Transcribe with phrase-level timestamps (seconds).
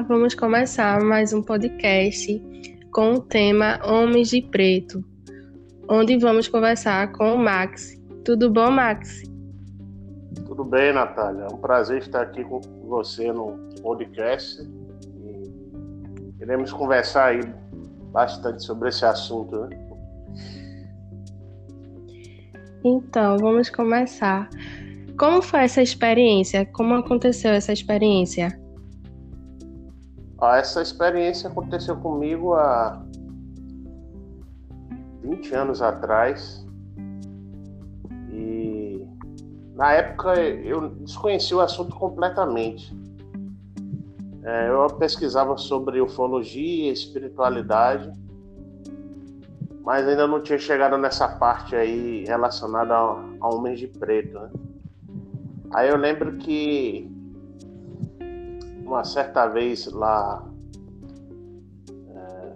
[0.00, 2.42] Olá, vamos começar mais um podcast
[2.90, 5.04] com o tema Homens de Preto,
[5.90, 8.00] onde vamos conversar com o Max.
[8.24, 9.22] Tudo bom, Max?
[10.46, 11.42] Tudo bem, Natália.
[11.42, 14.62] É um prazer estar aqui com você no podcast.
[14.62, 17.42] E iremos conversar aí
[18.10, 19.78] bastante sobre esse assunto, né?
[22.82, 24.48] Então, vamos começar.
[25.18, 26.64] Como foi essa experiência?
[26.64, 28.59] Como aconteceu essa experiência?
[30.40, 33.04] Ah, essa experiência aconteceu comigo há
[35.22, 36.66] 20 anos atrás.
[38.32, 39.06] E
[39.74, 42.90] na época eu desconheci o assunto completamente.
[44.42, 48.10] É, eu pesquisava sobre ufologia, espiritualidade,
[49.82, 54.38] mas ainda não tinha chegado nessa parte aí relacionada a, a homens de preto.
[54.38, 54.50] Né?
[55.74, 57.09] Aí eu lembro que
[58.90, 60.44] uma certa vez lá
[62.08, 62.52] é,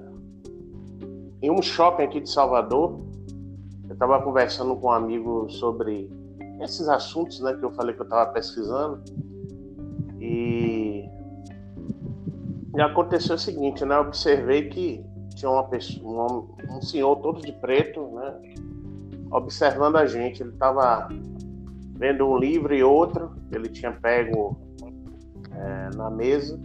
[1.42, 3.00] em um shopping aqui de Salvador,
[3.86, 6.10] eu estava conversando com um amigo sobre
[6.60, 9.02] esses assuntos, né, que eu falei que eu estava pesquisando.
[10.18, 11.08] E,
[12.74, 15.04] e aconteceu o seguinte, né, eu observei que
[15.36, 18.54] tinha uma pessoa, um, um senhor todo de preto, né,
[19.30, 21.08] observando a gente, ele estava
[21.96, 24.63] vendo um livro e outro, ele tinha pego
[25.56, 26.58] é, na mesa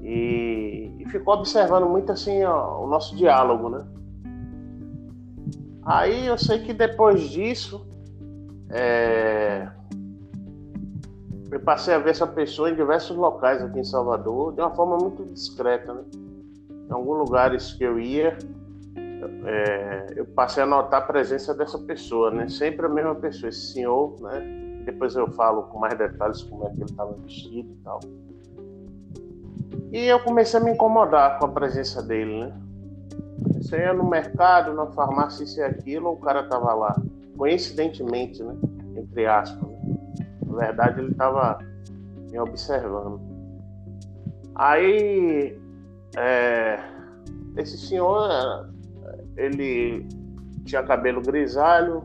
[0.00, 3.86] e, e, ficou observando muito assim ó, o nosso diálogo, né?
[5.82, 7.86] Aí eu sei que depois disso
[8.70, 9.68] é,
[11.50, 14.96] eu passei a ver essa pessoa em diversos locais aqui em Salvador de uma forma
[14.96, 16.02] muito discreta, né?
[16.88, 18.36] Em alguns lugares que eu ia,
[19.46, 22.48] é, eu passei a notar a presença dessa pessoa, né?
[22.48, 24.63] Sempre a mesma pessoa, esse senhor, né?
[24.84, 28.00] Depois eu falo com mais detalhes como é que ele estava vestido e tal.
[29.92, 32.52] E eu comecei a me incomodar com a presença dele, né?
[33.54, 37.00] Você ia no mercado, na farmácia, isso e aquilo, o cara tava lá.
[37.36, 38.54] Coincidentemente, né?
[38.96, 39.68] Entre aspas.
[39.68, 39.96] Né?
[40.46, 41.58] Na verdade, ele tava
[42.30, 43.20] me observando.
[44.54, 45.58] Aí,
[46.16, 46.78] é,
[47.56, 48.28] esse senhor,
[49.36, 50.06] ele
[50.64, 52.04] tinha cabelo grisalho,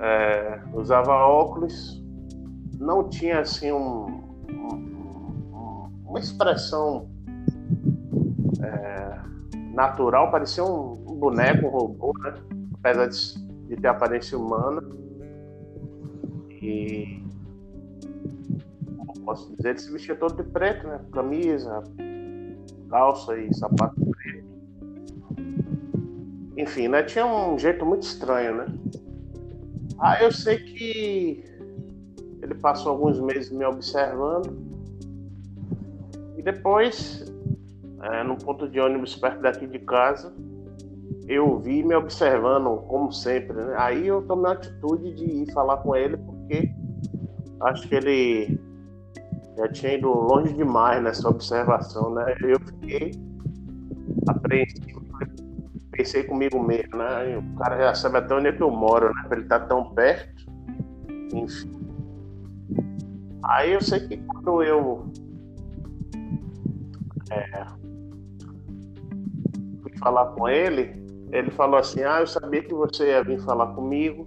[0.00, 2.02] é, usava óculos,
[2.78, 4.06] não tinha assim um,
[4.50, 7.08] um, uma expressão
[8.60, 9.18] é,
[9.72, 12.34] natural, parecia um, boneco, um robô, né?
[12.74, 14.82] apesar de, de ter aparência humana.
[16.60, 17.22] E
[19.26, 21.00] posso dizer, ele se vestia todo de preto, né?
[21.12, 21.82] Camisa,
[22.88, 24.46] calça e sapato preto.
[26.56, 27.02] Enfim, né?
[27.02, 28.66] Tinha um jeito muito estranho, né?
[29.98, 31.44] Ah, eu sei que
[32.42, 34.56] ele passou alguns meses me observando.
[36.36, 37.24] E depois,
[38.02, 40.32] é, num ponto de ônibus perto daqui de casa,
[41.26, 43.56] eu vi me observando, como sempre.
[43.56, 43.74] Né?
[43.78, 46.70] Aí eu tomei a atitude de ir falar com ele, porque
[47.62, 48.60] acho que ele
[49.56, 52.34] já tinha ido longe demais nessa observação, né?
[52.42, 53.12] Eu fiquei
[54.28, 54.75] apreensivo
[55.96, 57.38] pensei comigo mesmo, né?
[57.38, 59.24] O cara já sabe até onde é que eu moro, né?
[59.28, 60.46] Pra ele tá tão perto.
[61.32, 61.72] Enfim.
[63.42, 65.10] Aí eu sei que quando eu
[67.30, 67.64] é,
[69.82, 73.68] fui falar com ele, ele falou assim, ah, eu sabia que você ia vir falar
[73.68, 74.26] comigo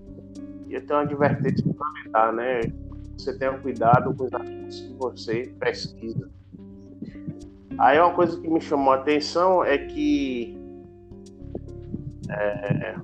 [0.68, 2.62] e eu tenho uma advertência para me dar, né?
[3.18, 6.30] Você tenha cuidado com os assuntos que você pesquisa.
[7.78, 10.59] Aí uma coisa que me chamou a atenção é que
[12.30, 12.96] é,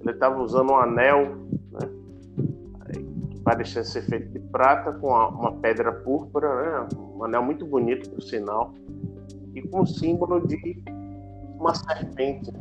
[0.00, 1.34] ele estava usando um anel
[1.72, 1.88] né,
[3.30, 8.08] que parecia ser feito de prata com uma, pedra púrpura, né, um anel muito bonito,
[8.10, 8.72] por sinal,
[9.54, 10.80] e com o símbolo de
[11.58, 12.52] uma serpente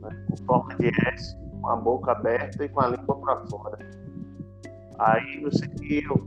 [0.00, 3.78] né, com forma de S, com a boca aberta e com a língua para fora.
[4.98, 6.26] Aí sei que eu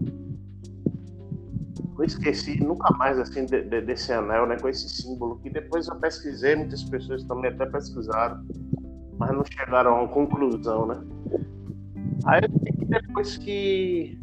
[2.03, 5.95] esqueci nunca mais assim de, de, desse anel, né, com esse símbolo que depois eu
[5.95, 8.45] pesquisei, muitas pessoas também até pesquisaram
[9.17, 11.01] mas não chegaram a uma conclusão, né?
[12.25, 12.41] Aí
[12.87, 14.19] depois que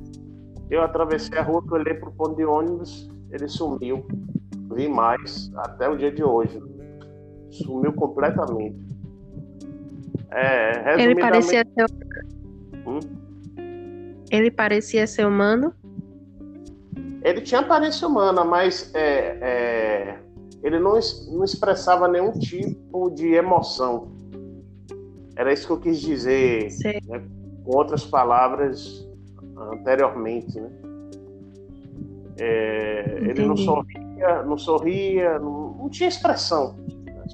[0.71, 4.07] eu atravessei a rua, que eu olhei pro ponto de ônibus, ele sumiu.
[4.75, 6.61] Vi mais até o dia de hoje.
[7.51, 8.77] Sumiu completamente.
[10.31, 11.87] É, ele parecia ser.
[12.87, 12.99] Hum?
[14.31, 15.73] Ele parecia ser humano?
[17.23, 20.19] Ele tinha aparência humana, mas é, é,
[20.63, 20.99] ele não,
[21.31, 24.14] não expressava nenhum tipo de emoção.
[25.37, 26.69] Era isso que eu quis dizer,
[27.07, 27.23] né,
[27.65, 29.07] com outras palavras
[29.73, 30.71] anteriormente, né?
[32.39, 36.77] É, ele não sorria, não sorria, não, não tinha expressão.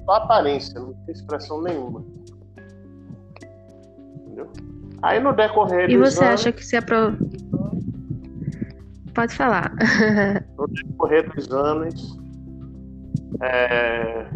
[0.05, 2.03] Só aparência, não tinha expressão nenhuma.
[4.15, 4.49] Entendeu?
[5.01, 7.17] Aí no decorrer E você anos, acha que se aprova.
[9.13, 9.73] Pode falar.
[10.57, 12.17] no decorrer dos anos,
[13.41, 14.27] é,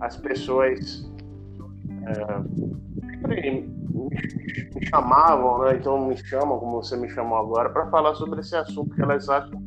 [0.00, 1.10] as pessoas
[2.06, 2.79] é,
[3.26, 3.68] me,
[4.74, 5.76] me, chamavam, né?
[5.76, 9.28] então me chamam, como você me chamou agora, para falar sobre esse assunto que elas
[9.28, 9.62] acham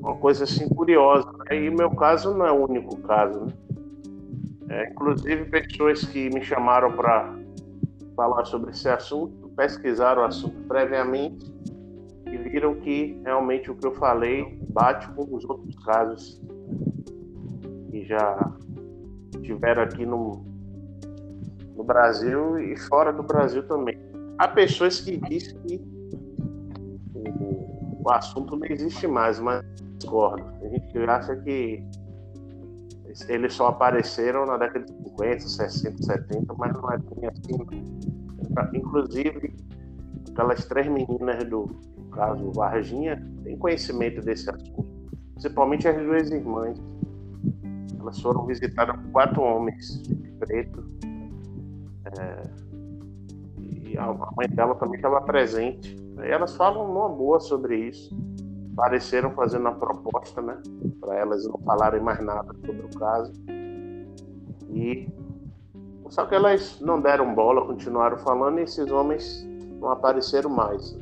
[0.00, 1.30] uma coisa assim curiosa.
[1.50, 1.64] Né?
[1.64, 3.46] E meu caso não é o único caso.
[3.46, 3.52] Né?
[4.68, 7.34] É, inclusive, pessoas que me chamaram para
[8.16, 11.52] falar sobre esse assunto pesquisaram o assunto previamente
[12.26, 16.40] e viram que realmente o que eu falei bate com os outros casos
[17.90, 18.52] que já
[19.42, 20.44] tiveram aqui no,
[21.74, 23.98] no Brasil e fora do Brasil também.
[24.38, 25.80] Há pessoas que dizem que
[27.14, 29.64] o, o assunto não existe mais, mas
[29.98, 30.44] discordo.
[30.62, 31.82] A gente acha que
[33.28, 37.98] eles só apareceram na década de 50, 60, 70, mas não é bem assim.
[38.74, 39.54] Inclusive,
[40.30, 41.70] aquelas três meninas do
[42.12, 44.86] caso Varginha têm conhecimento desse assunto,
[45.34, 46.78] principalmente as duas irmãs.
[47.98, 50.02] Elas foram visitadas por quatro homens
[50.38, 50.84] pretos.
[52.18, 52.42] É,
[53.58, 54.06] e a
[54.36, 55.96] mãe dela também estava presente.
[56.22, 58.14] E elas falam numa boa sobre isso
[58.74, 60.60] pareceram fazendo uma proposta, né,
[61.00, 63.32] para elas não falarem mais nada sobre o caso.
[64.68, 65.08] E
[66.08, 69.46] só que elas não deram bola, continuaram falando e esses homens
[69.80, 70.96] não apareceram mais.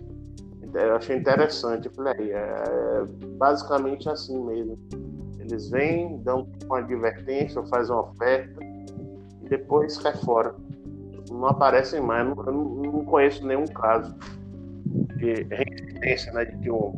[0.74, 3.04] Eu achei interessante, eu falei, é
[3.36, 4.78] basicamente assim mesmo.
[5.38, 8.58] Eles vêm, dão uma advertência fazem uma oferta
[9.42, 10.54] e depois cai fora.
[11.30, 12.26] Não aparecem mais.
[12.28, 14.14] Eu não, não conheço nenhum caso
[15.16, 16.92] de resistência, né, de que um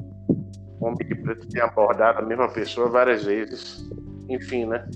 [0.80, 3.88] Homem de Preto tem abordado a mesma pessoa várias vezes.
[4.28, 4.86] Enfim, né?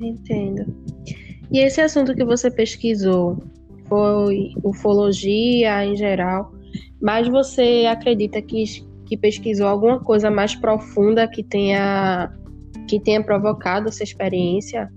[0.00, 0.66] Entendo.
[1.50, 3.38] E esse assunto que você pesquisou
[3.88, 6.52] foi ufologia em geral,
[7.00, 8.64] mas você acredita que,
[9.06, 12.32] que pesquisou alguma coisa mais profunda que tenha
[12.88, 14.88] que tenha provocado essa experiência,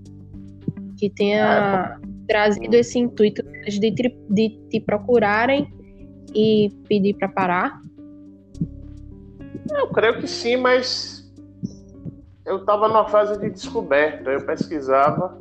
[0.96, 5.68] que tenha é, trazido esse intuito de, de te procurarem
[6.32, 7.82] e pedir para parar?
[9.68, 11.28] Eu creio que sim, mas
[12.46, 14.30] eu estava numa fase de descoberta.
[14.30, 15.36] Eu pesquisava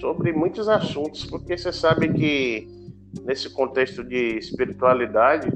[0.00, 2.66] sobre muitos assuntos, porque você sabe que
[3.26, 5.52] nesse contexto de espiritualidade,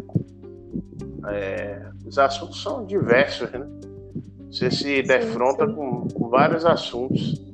[1.27, 3.67] é, os assuntos são diversos, né?
[4.51, 5.67] Você se defronta.
[5.67, 7.50] Com, com, vários assuntos.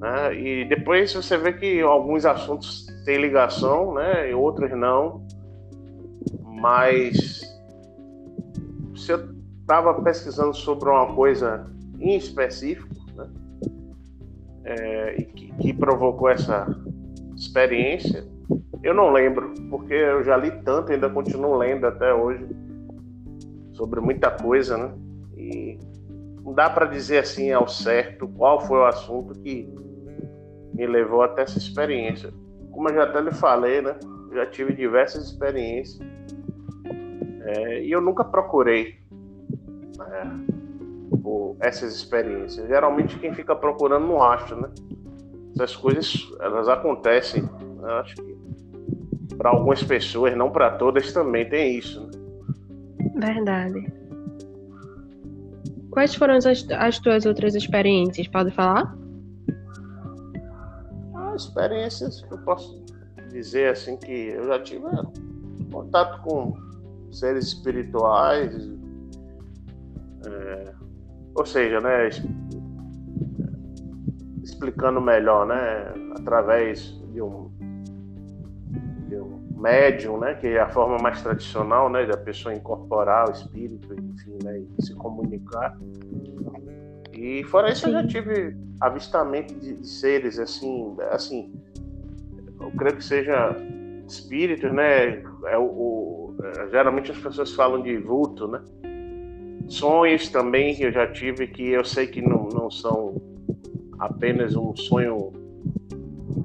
[0.00, 0.34] Né?
[0.34, 4.30] E depois você vê que alguns assuntos têm ligação, né?
[4.30, 5.26] E outros não.
[6.42, 7.42] Mas
[8.96, 9.28] se eu
[9.60, 13.28] estava pesquisando sobre uma coisa em específico, né?
[14.64, 16.66] É, que, que, provocou essa
[17.36, 18.26] experiência.
[18.82, 22.46] Eu não lembro, porque eu já li tanto, ainda continuo lendo até hoje
[23.72, 24.92] sobre muita coisa, né?
[25.36, 25.78] E
[26.42, 29.68] não dá para dizer assim ao certo qual foi o assunto que
[30.74, 32.32] me levou até essa experiência.
[32.70, 33.96] Como eu já até lhe falei, né?
[34.32, 36.00] Já tive diversas experiências
[37.42, 39.00] é, e eu nunca procurei
[39.98, 40.40] né,
[41.22, 42.68] por essas experiências.
[42.68, 44.70] Geralmente quem fica procurando não acha, né?
[45.54, 47.42] Essas coisas elas acontecem.
[47.42, 47.92] Né?
[48.00, 48.30] Acho que
[49.36, 52.00] para algumas pessoas, não para todas, também tem isso.
[53.14, 53.34] Né?
[53.34, 53.92] Verdade.
[55.90, 58.28] Quais foram as, as tuas outras experiências?
[58.28, 58.96] Pode falar?
[61.40, 62.84] As experiências que eu posso
[63.30, 66.54] dizer assim que eu já tive é, contato com
[67.10, 68.54] seres espirituais,
[70.26, 70.74] é,
[71.34, 72.10] ou seja, né,
[74.42, 77.50] explicando melhor, né, através de um,
[79.08, 83.32] de um médium, né, que é a forma mais tradicional, né, da pessoa incorporar o
[83.32, 85.78] espírito, enfim, né, e se comunicar.
[87.14, 87.94] E fora isso, Sim.
[87.94, 91.52] eu já tive avistamento de, de seres assim, assim,
[92.60, 93.56] eu creio que seja
[94.06, 95.22] espíritos, né?
[95.46, 96.36] É o, o,
[96.70, 98.60] geralmente as pessoas falam de vulto, né?
[99.68, 103.20] Sonhos também que eu já tive que eu sei que não, não são
[103.98, 105.32] apenas um sonho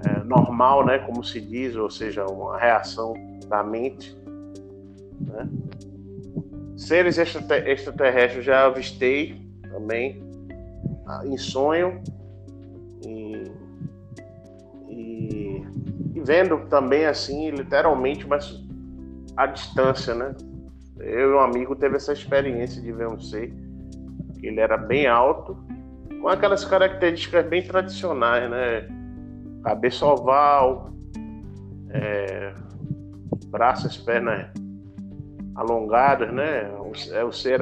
[0.05, 3.13] é, normal, né, como se diz, ou seja, uma reação
[3.47, 4.15] da mente.
[5.21, 5.49] Né?
[6.77, 10.21] Seres extraterrestres já avistei também
[11.07, 12.03] ah, em sonho
[16.25, 18.63] vendo também assim, literalmente, mas
[19.37, 20.33] à distância, né?
[20.99, 23.53] Eu e um amigo teve essa experiência de ver um ser
[24.39, 25.57] que Ele era bem alto,
[26.21, 28.87] com aquelas características bem tradicionais, né?
[29.63, 30.91] Cabeça oval,
[31.89, 32.53] é,
[33.47, 34.47] braços, pernas
[35.55, 36.69] alongados, né?
[36.79, 37.61] O, é o ser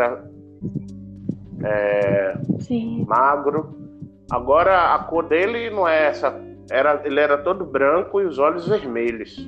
[1.64, 2.38] é,
[3.06, 3.78] magro.
[4.32, 6.53] Agora a cor dele não é essa.
[6.70, 9.48] Era, ele era todo branco e os olhos vermelhos.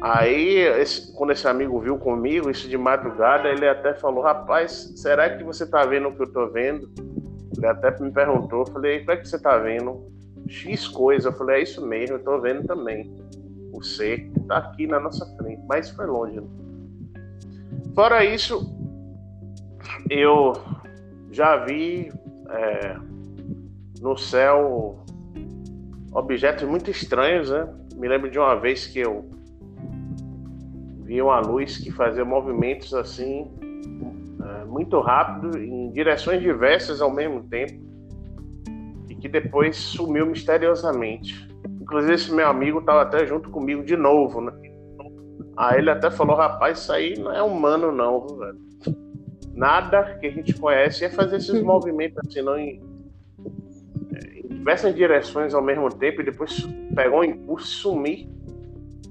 [0.00, 5.36] Aí, esse, quando esse amigo viu comigo, isso de madrugada, ele até falou: Rapaz, será
[5.36, 6.90] que você tá vendo o que eu tô vendo?
[7.56, 8.60] Ele até me perguntou.
[8.60, 10.06] Eu falei: O que é que você tá vendo?
[10.48, 11.30] X coisa.
[11.30, 13.12] Eu falei: É isso mesmo, eu tô vendo também.
[13.72, 16.40] O ser tá aqui na nossa frente, mas foi longe.
[16.40, 16.46] Né?
[17.94, 18.60] Fora isso,
[20.10, 20.52] eu
[21.32, 22.12] já vi
[22.50, 22.96] é,
[24.00, 25.05] no céu
[26.12, 27.68] objetos muito estranhos, né?
[27.94, 29.28] Me lembro de uma vez que eu
[31.02, 33.50] vi uma luz que fazia movimentos assim
[34.42, 37.80] é, muito rápido em direções diversas ao mesmo tempo
[39.08, 41.48] e que depois sumiu misteriosamente.
[41.80, 44.52] Inclusive esse meu amigo estava até junto comigo de novo, né?
[45.56, 48.66] Aí ele até falou, rapaz, isso aí não é humano não, velho
[49.56, 52.80] nada que a gente conhece é fazer esses movimentos assim, não em,
[54.66, 58.28] diversas direções ao mesmo tempo e depois pegar um impulso e sumir.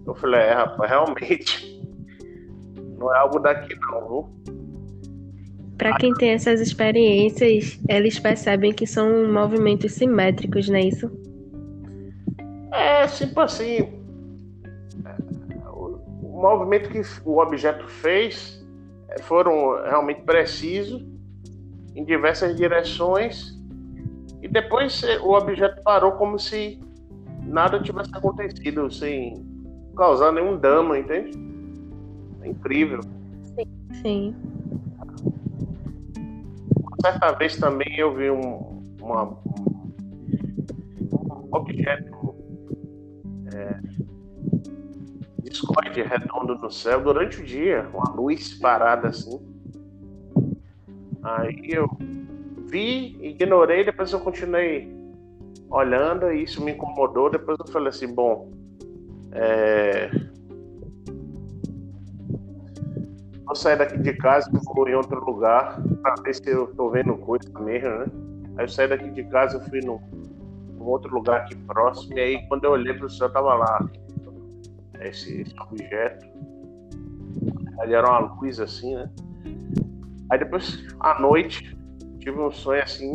[0.06, 1.82] Eu falei, é, rapaz, realmente
[3.00, 4.30] não é algo daqui não, viu?
[5.78, 11.10] Para quem tem essas experiências, eles percebem que são movimentos simétricos, não é isso?
[12.74, 13.94] É, tipo assim,
[15.68, 18.62] o, o movimento que o objeto fez
[19.22, 21.02] foram realmente precisos
[21.96, 23.55] em diversas direções
[24.46, 26.80] e depois o objeto parou como se
[27.42, 29.44] nada tivesse acontecido, sem
[29.98, 31.32] causar nenhum dano, entende?
[32.42, 33.00] É incrível.
[33.42, 33.66] Sim.
[34.04, 34.36] Sim.
[37.02, 39.40] Certa vez também eu vi um, uma, um
[41.52, 42.36] objeto
[43.52, 43.80] é,
[45.42, 49.40] discorde redondo no céu durante o dia, uma luz parada assim.
[51.24, 51.90] Aí eu
[52.68, 54.94] vi, ignorei, depois eu continuei
[55.70, 57.30] olhando e isso me incomodou.
[57.30, 58.52] Depois eu falei assim: bom,
[59.32, 60.10] é...
[63.46, 66.90] vou sair daqui de casa e vou em outro lugar para ver se eu tô
[66.90, 68.06] vendo coisa mesmo, né?
[68.58, 70.00] Aí eu saí daqui de casa, eu fui num,
[70.78, 73.90] num outro lugar aqui próximo, e aí quando eu olhei para o céu, tava lá
[75.02, 76.26] esse, esse objeto.
[77.82, 79.10] Ele era uma luz assim, né?
[80.30, 81.78] Aí depois, à noite,
[82.26, 83.14] tive um sonho assim,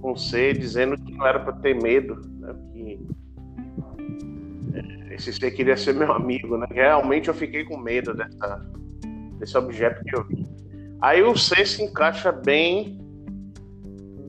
[0.00, 2.54] com um ser dizendo que não era para ter medo, né?
[2.72, 3.00] Que
[4.74, 6.66] é, esse ser queria ser meu amigo, né?
[6.70, 8.70] Realmente eu fiquei com medo dessa,
[9.38, 10.46] desse objeto que eu vi.
[11.00, 13.00] Aí o ser se encaixa bem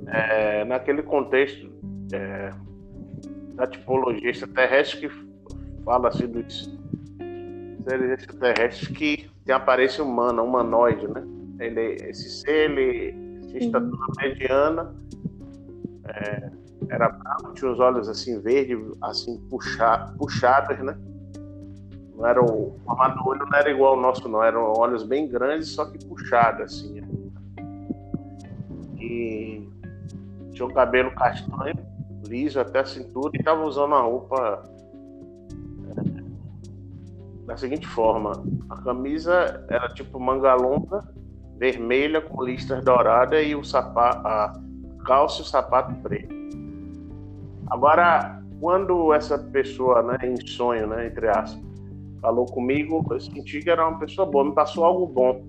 [0.08, 1.70] é, naquele contexto
[2.14, 2.52] é,
[3.56, 5.16] da tipologia extraterrestre que
[5.84, 6.80] fala assim dos
[7.88, 11.22] seres extraterrestres que tem aparência humana, humanoide, né?
[11.60, 13.23] Ele, esse ser, ele
[13.58, 14.94] estatura mediana,
[16.06, 16.52] é,
[16.90, 20.98] era branco, tinha os olhos assim verdes, assim puxa, puxados, né?
[22.16, 24.44] Não era o, o olho não era igual ao nosso, não.
[24.44, 27.02] Eram olhos bem grandes, só que puxados, assim.
[27.02, 27.08] Né?
[29.00, 29.68] E
[30.52, 31.76] tinha o cabelo castanho,
[32.28, 34.64] liso até a cintura, e estava usando uma roupa
[37.46, 41.04] da seguinte forma: a camisa era tipo manga longa,
[41.64, 44.54] vermelha com listras douradas e o sapato, a
[45.06, 46.36] calça e o sapato preto.
[47.68, 51.64] Agora, quando essa pessoa, né, em sonho, né, entre aspas,
[52.20, 55.42] falou comigo, eu senti que era uma pessoa boa, me passou algo bom,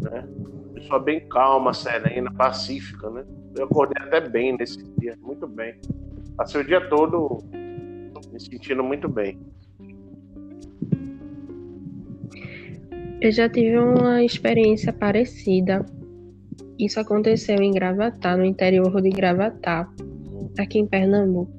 [0.00, 0.26] né?
[0.72, 3.22] Pessoa bem calma, serena, pacífica, né?
[3.54, 5.78] Eu acordei até bem nesse dia, muito bem.
[6.34, 7.44] Passei o dia todo
[8.32, 9.38] me sentindo muito bem.
[13.20, 15.84] Eu já tive uma experiência parecida.
[16.78, 19.88] Isso aconteceu em Gravatá, no interior de Gravatá,
[20.58, 21.50] aqui em Pernambuco.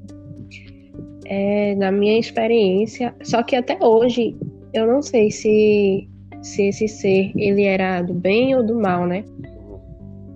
[1.25, 4.37] É, na minha experiência, só que até hoje
[4.73, 6.07] eu não sei se,
[6.41, 9.25] se esse ser ele era do bem ou do mal, né?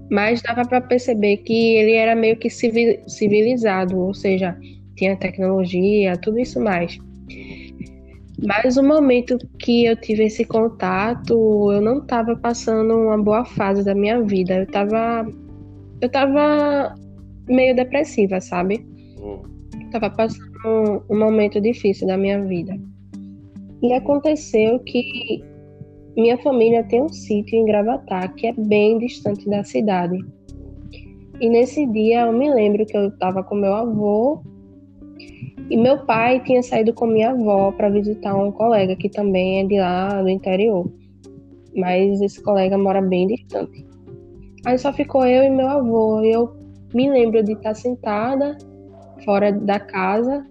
[0.09, 4.57] Mas dava para perceber que ele era meio que civilizado, ou seja,
[4.95, 6.99] tinha tecnologia, tudo isso mais.
[8.45, 13.83] Mas o momento que eu tive esse contato, eu não estava passando uma boa fase
[13.83, 14.55] da minha vida.
[14.55, 15.27] Eu estava
[16.01, 16.95] eu tava
[17.47, 18.83] meio depressiva, sabe?
[19.19, 19.41] Hum.
[19.91, 22.75] Tava passando um, um momento difícil da minha vida.
[23.83, 25.43] E aconteceu que
[26.15, 30.17] minha família tem um sítio em Gravatá, que é bem distante da cidade.
[31.39, 34.41] E nesse dia eu me lembro que eu estava com meu avô
[35.71, 39.63] e meu pai tinha saído com minha avó para visitar um colega que também é
[39.63, 40.91] de lá do interior.
[41.73, 43.87] Mas esse colega mora bem distante.
[44.65, 46.19] Aí só ficou eu e meu avô.
[46.19, 46.53] Eu
[46.93, 48.57] me lembro de estar sentada
[49.23, 50.45] fora da casa,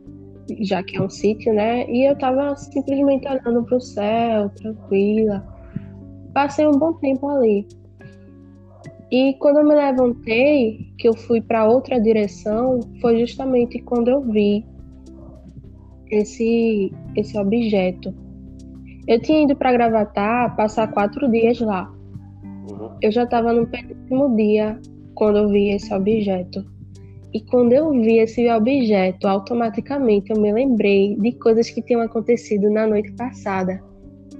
[0.63, 1.85] já que é um sítio, né?
[1.91, 5.47] E eu tava simplesmente olhando pro céu, tranquila.
[6.33, 7.69] Passei um bom tempo ali.
[9.11, 14.23] E quando eu me levantei, que eu fui para outra direção, foi justamente quando eu
[14.23, 14.65] vi
[16.11, 18.15] esse esse objeto.
[19.07, 21.93] Eu tinha ido para Gravatar passar quatro dias lá.
[22.71, 22.91] Uhum.
[23.03, 24.79] Eu já estava no penúltimo dia
[25.15, 26.65] quando eu vi esse objeto.
[27.33, 32.69] E quando eu vi esse objeto, automaticamente eu me lembrei de coisas que tinham acontecido
[32.69, 33.81] na noite passada.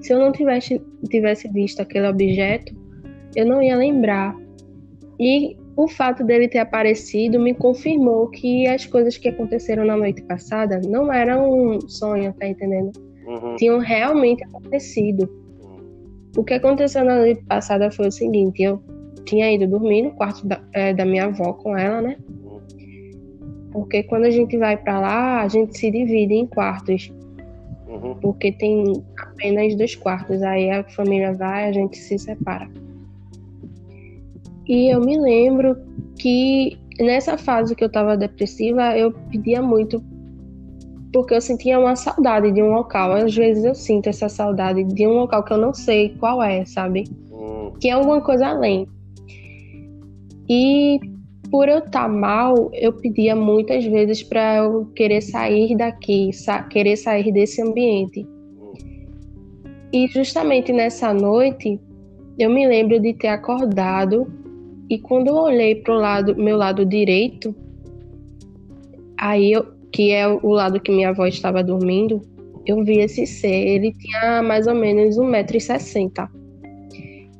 [0.01, 2.75] Se eu não tivesse, tivesse visto aquele objeto,
[3.35, 4.35] eu não ia lembrar.
[5.19, 10.21] E o fato dele ter aparecido me confirmou que as coisas que aconteceram na noite
[10.23, 12.91] passada não eram um sonho, tá entendendo?
[13.25, 13.55] Uhum.
[13.55, 15.29] Tinham realmente acontecido.
[15.61, 16.19] Uhum.
[16.37, 18.81] O que aconteceu na noite passada foi o seguinte: eu
[19.25, 22.17] tinha ido dormir no quarto da, é, da minha avó com ela, né?
[22.43, 22.59] Uhum.
[23.71, 27.11] Porque quando a gente vai para lá, a gente se divide em quartos.
[27.87, 28.15] Uhum.
[28.15, 30.41] Porque tem apenas dois quartos.
[30.41, 32.69] Aí a família vai, a gente se separa.
[34.71, 35.75] E eu me lembro
[36.17, 40.01] que nessa fase que eu estava depressiva, eu pedia muito
[41.11, 43.11] porque eu sentia uma saudade de um local.
[43.11, 46.63] Às vezes eu sinto essa saudade de um local que eu não sei qual é,
[46.63, 47.03] sabe?
[47.29, 47.73] Hum.
[47.81, 48.87] Que é alguma coisa além.
[50.47, 51.01] E
[51.51, 56.63] por eu estar tá mal, eu pedia muitas vezes para eu querer sair daqui, sa
[56.63, 58.25] querer sair desse ambiente.
[58.57, 58.71] Hum.
[59.91, 61.77] E justamente nessa noite,
[62.39, 64.39] eu me lembro de ter acordado
[64.91, 67.55] e quando eu olhei para o lado, meu lado direito,
[69.17, 72.21] aí eu, que é o lado que minha avó estava dormindo,
[72.65, 73.69] eu vi esse ser.
[73.69, 76.27] Ele tinha mais ou menos 1,60m.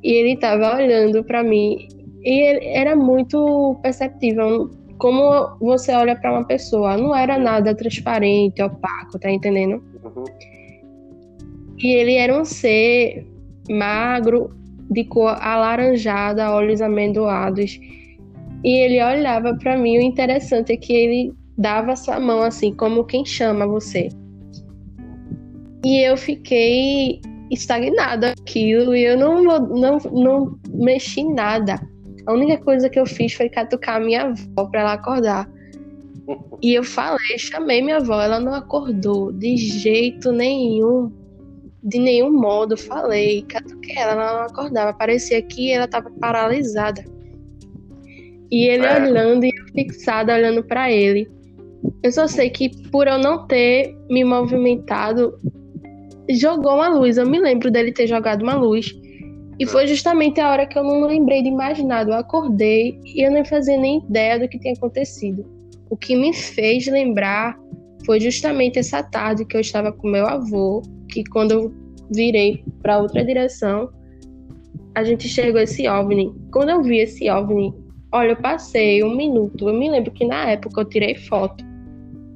[0.02, 1.90] E ele estava olhando para mim.
[2.24, 4.70] E ele era muito perceptível.
[4.98, 6.96] Como você olha para uma pessoa.
[6.96, 9.84] Não era nada transparente, opaco, tá entendendo?
[10.06, 10.24] Uhum.
[11.80, 13.28] E ele era um ser
[13.70, 14.56] magro,
[14.92, 17.80] de cor alaranjada, olhos amendoados.
[18.64, 19.98] E ele olhava para mim.
[19.98, 24.10] O interessante é que ele dava sua mão assim, como quem chama você.
[25.84, 31.80] E eu fiquei estagnada aquilo e eu não, não, não mexi nada.
[32.28, 35.50] A única coisa que eu fiz foi catucar minha avó para ela acordar.
[36.62, 41.12] E eu falei, chamei minha avó, ela não acordou de jeito nenhum
[41.84, 47.04] de nenhum modo falei, catuquei ela, ela não acordava, parecia que ela estava paralisada.
[48.52, 49.02] E ele é.
[49.02, 51.30] olhando e fixada olhando para ele.
[52.04, 55.34] Eu só sei que por eu não ter me movimentado,
[56.30, 57.18] jogou uma luz.
[57.18, 58.94] Eu me lembro dele ter jogado uma luz.
[59.58, 62.12] E foi justamente a hora que eu não lembrei de mais nada.
[62.12, 65.46] Eu acordei e eu não fazia nem ideia do que tinha acontecido.
[65.90, 67.58] O que me fez lembrar
[68.06, 71.74] foi justamente essa tarde que eu estava com meu avô que quando eu
[72.14, 73.90] virei para outra direção,
[74.96, 76.34] a gente chegou esse OVNI.
[76.52, 77.74] Quando eu vi esse OVNI,
[78.12, 79.70] olha, eu passei um minuto.
[79.70, 81.64] Eu me lembro que na época eu tirei foto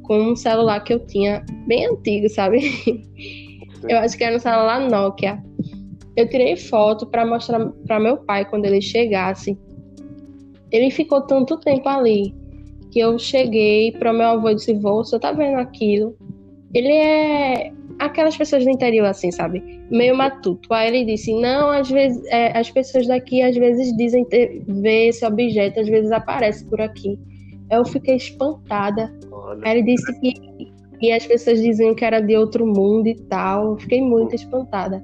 [0.04, 2.60] com um celular que eu tinha bem antigo, sabe?
[3.88, 5.44] Eu acho que era um celular Nokia.
[6.16, 9.56] Eu tirei foto para mostrar para meu pai quando ele chegasse.
[10.72, 12.34] Ele ficou tanto tempo ali
[12.96, 16.16] que eu cheguei para meu avô e disse: "Vô, você tá vendo aquilo?"
[16.74, 19.62] Ele é aquelas pessoas do interior, assim, sabe?
[19.92, 20.74] Meio matuto.
[20.74, 25.10] Aí ele disse: Não, às vezes, é, as pessoas daqui às vezes dizem ter, ver
[25.10, 27.20] esse objeto, às vezes aparece por aqui.
[27.70, 29.14] Eu fiquei espantada.
[29.30, 29.60] Olha.
[29.66, 30.34] Aí ele disse que,
[30.98, 33.72] que as pessoas diziam que era de outro mundo e tal.
[33.72, 35.04] Eu fiquei muito espantada.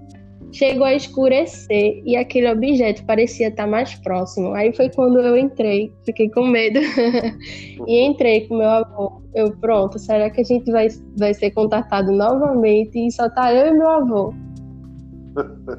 [0.52, 4.54] Chegou a escurecer e aquele objeto parecia estar mais próximo.
[4.54, 6.80] Aí foi quando eu entrei, fiquei com medo.
[7.88, 9.22] e entrei com meu avô.
[9.34, 13.00] Eu, pronto, será que a gente vai, vai ser contatado novamente?
[13.00, 14.34] E só tá eu e meu avô.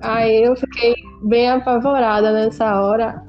[0.01, 3.23] Aí eu fiquei bem apavorada nessa hora,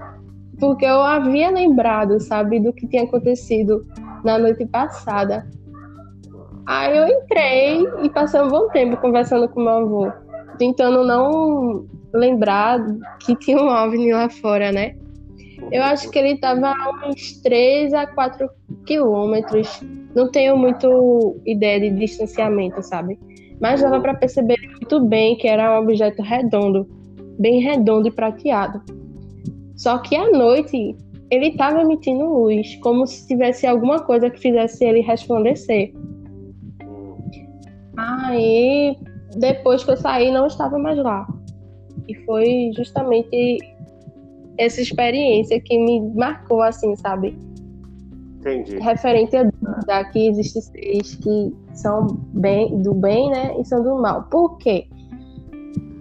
[0.57, 3.85] porque eu havia lembrado, sabe, do que tinha acontecido
[4.23, 5.45] na noite passada.
[6.65, 10.22] Aí eu entrei e passei um bom tempo conversando com meu avô
[10.57, 12.79] tentando não lembrar
[13.19, 14.95] que tinha um OVNI lá fora, né?
[15.71, 18.49] Eu acho que ele estava a uns 3 a 4
[18.85, 19.81] quilômetros.
[20.15, 23.17] Não tenho muito ideia de distanciamento, sabe?
[23.61, 26.87] Mas dava para perceber muito bem que era um objeto redondo.
[27.39, 28.81] bem redondo e prateado.
[29.75, 30.95] Só que à noite
[31.31, 35.91] ele estava emitindo luz, como se tivesse alguma coisa que fizesse ele resplandecer.
[37.97, 38.95] Aí,
[39.37, 41.27] depois que eu saí, não estava mais lá.
[42.07, 43.59] E foi justamente
[44.57, 47.37] essa experiência que me marcou, assim, sabe?
[48.39, 48.77] Entendi.
[48.79, 53.55] Referente a que existem seres que são bem, do bem, né?
[53.59, 54.23] E são do mal.
[54.23, 54.87] Por quê?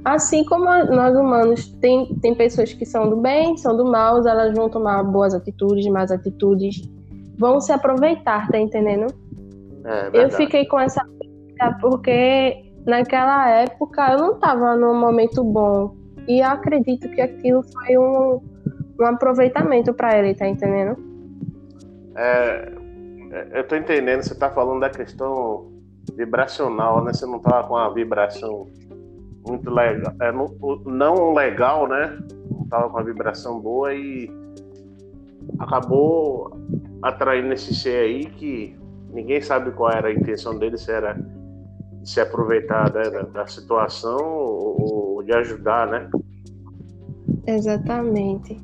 [0.04, 4.52] Assim como nós humanos, tem, tem pessoas que são do bem, são do mal, elas
[4.56, 6.82] vão tomar boas atitudes, más atitudes,
[7.38, 9.06] vão se aproveitar, tá entendendo?
[9.84, 11.06] É, eu fiquei com essa
[11.80, 15.94] porque naquela época eu não estava num momento bom.
[16.26, 18.40] E eu acredito que aquilo foi um,
[19.00, 20.96] um aproveitamento para ele, tá entendendo?
[22.14, 22.72] É,
[23.32, 25.72] é eu tô entendendo, você tá falando da questão
[26.14, 27.12] vibracional, né?
[27.12, 28.68] Você não tava com uma vibração
[29.46, 32.18] muito legal, é, não, não legal, né?
[32.50, 34.30] Não tava com uma vibração boa e
[35.58, 36.56] acabou
[37.02, 38.76] atraindo esse ser aí que
[39.12, 41.18] ninguém sabe qual era a intenção dele, se era
[42.04, 46.10] se aproveitar né, da, da, situação ou, ou de ajudar, né?
[47.46, 48.56] Exatamente.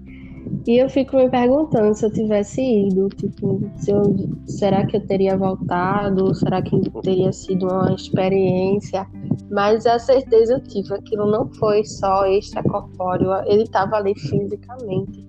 [0.66, 4.02] E eu fico me perguntando se eu tivesse ido, tipo, se eu,
[4.46, 6.34] será que eu teria voltado?
[6.34, 9.06] Será que teria sido uma experiência?
[9.50, 15.26] Mas a certeza eu tive, aquilo não foi só extracorpóreo, ele estava ali fisicamente.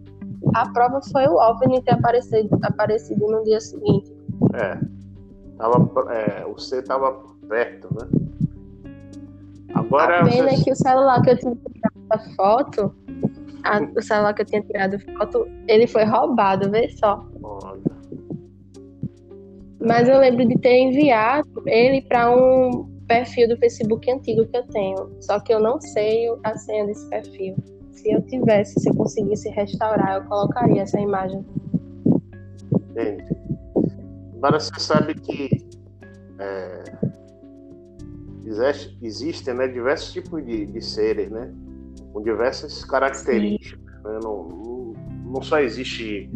[0.54, 4.12] A prova foi o OVNI ter aparecido, aparecido no dia seguinte.
[4.54, 4.80] É,
[5.58, 8.08] tava, é o C estava perto, né?
[9.74, 10.22] Agora.
[10.22, 12.96] A pena é que o celular que eu tinha tirado a foto,
[13.64, 17.26] a, o celular que eu tinha tirado foto, ele foi roubado, vê só.
[17.44, 17.90] Olha.
[19.82, 24.68] Mas eu lembro de ter enviado ele para um perfil do Facebook antigo que eu
[24.68, 25.10] tenho.
[25.22, 27.56] Só que eu não sei a senha desse perfil.
[27.92, 31.46] Se eu tivesse, se eu conseguisse restaurar, eu colocaria essa imagem.
[32.92, 33.24] Entendi.
[34.38, 35.68] Agora você sabe que
[36.40, 36.84] é,
[38.50, 41.54] existe, existem né, diversos tipos de, de seres, né?
[42.12, 43.80] Com diversas características.
[44.04, 44.20] Né?
[44.24, 44.94] Não, não,
[45.26, 46.30] não, só existe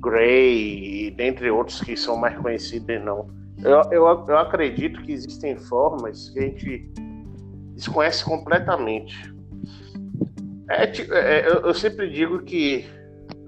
[0.00, 3.28] Grey, dentre outros que são mais conhecidos, não.
[3.62, 6.90] Eu, eu, eu acredito que existem formas que a gente
[7.74, 9.32] desconhece completamente.
[10.68, 12.84] É, é, eu, eu sempre digo que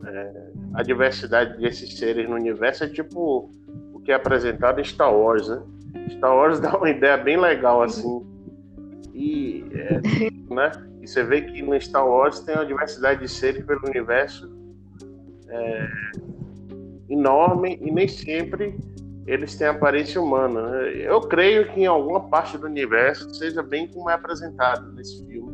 [0.07, 3.51] é, a diversidade desses seres no universo é tipo
[3.93, 5.63] o que é apresentado em Star Wars, né?
[6.11, 8.25] Star Wars dá uma ideia bem legal assim.
[9.13, 10.73] E, é, né?
[11.01, 14.51] e você vê que no Star Wars tem uma diversidade de seres pelo universo
[15.49, 15.89] é,
[17.09, 18.77] enorme e nem sempre
[19.27, 20.69] eles têm aparência humana.
[20.71, 20.93] Né?
[20.97, 25.53] Eu creio que em alguma parte do universo seja bem como é apresentado nesse filme,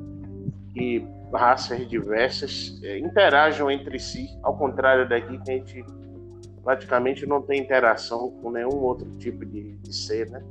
[0.72, 5.85] que raças diversas é, interajam entre si, ao contrário daqui que a gente
[6.62, 10.42] praticamente não tem interação com nenhum outro tipo de, de ser, né?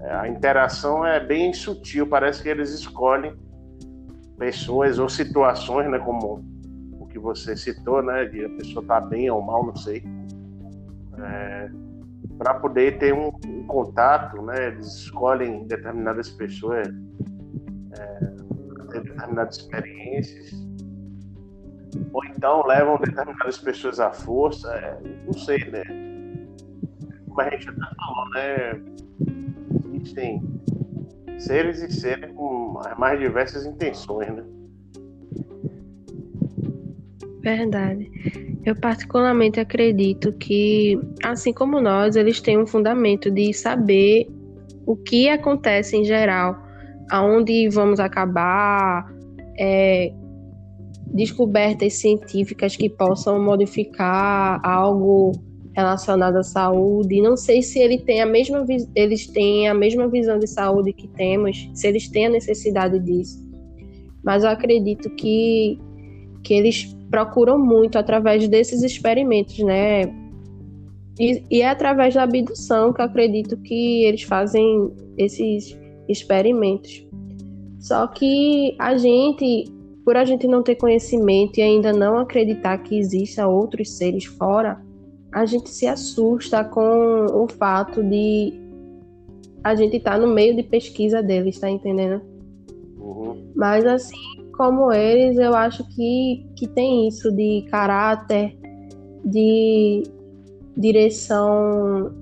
[0.00, 3.34] É, a interação é bem sutil, parece que eles escolhem
[4.38, 6.44] pessoas ou situações, né, como
[6.92, 10.04] o que você citou, né, de a pessoa estar tá bem ou mal, não sei,
[11.18, 11.70] é,
[12.38, 16.86] para poder ter um, um, contato, né, eles escolhem determinadas pessoas,
[17.98, 18.04] é,
[18.92, 20.67] ter determinadas experiências
[22.12, 25.82] ou então levam determinadas pessoas à força, é, não sei, né?
[27.28, 28.82] Como a gente já falou, né?
[29.94, 30.42] Existem
[31.38, 34.44] seres e seres com as mais diversas intenções, né?
[37.40, 38.10] Verdade.
[38.64, 44.28] Eu particularmente acredito que, assim como nós, eles têm um fundamento de saber
[44.84, 46.56] o que acontece em geral,
[47.10, 49.10] aonde vamos acabar,
[49.58, 50.12] é,
[51.18, 55.32] descobertas científicas que possam modificar algo
[55.74, 57.20] relacionado à saúde.
[57.20, 61.08] Não sei se ele tem a mesma eles têm a mesma visão de saúde que
[61.08, 63.36] temos, se eles têm a necessidade disso.
[64.24, 65.78] Mas eu acredito que
[66.42, 70.04] que eles procuram muito através desses experimentos, né?
[71.18, 75.76] E, e é através da abdução que eu acredito que eles fazem esses
[76.08, 77.04] experimentos.
[77.80, 79.77] Só que a gente
[80.08, 84.80] por a gente não ter conhecimento e ainda não acreditar que exista outros seres fora,
[85.30, 88.54] a gente se assusta com o fato de
[89.62, 92.22] a gente estar tá no meio de pesquisa deles, tá entendendo?
[92.98, 93.52] Uhum.
[93.54, 98.56] Mas assim como eles, eu acho que, que tem isso de caráter,
[99.26, 100.04] de
[100.74, 102.14] direção,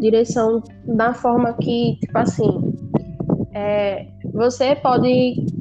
[0.00, 2.72] direção da forma que, tipo assim,
[3.52, 5.52] é, você pode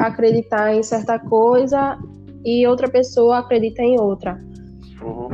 [0.00, 1.98] acreditar em certa coisa
[2.44, 4.38] e outra pessoa acredita em outra.
[5.02, 5.28] Uhum.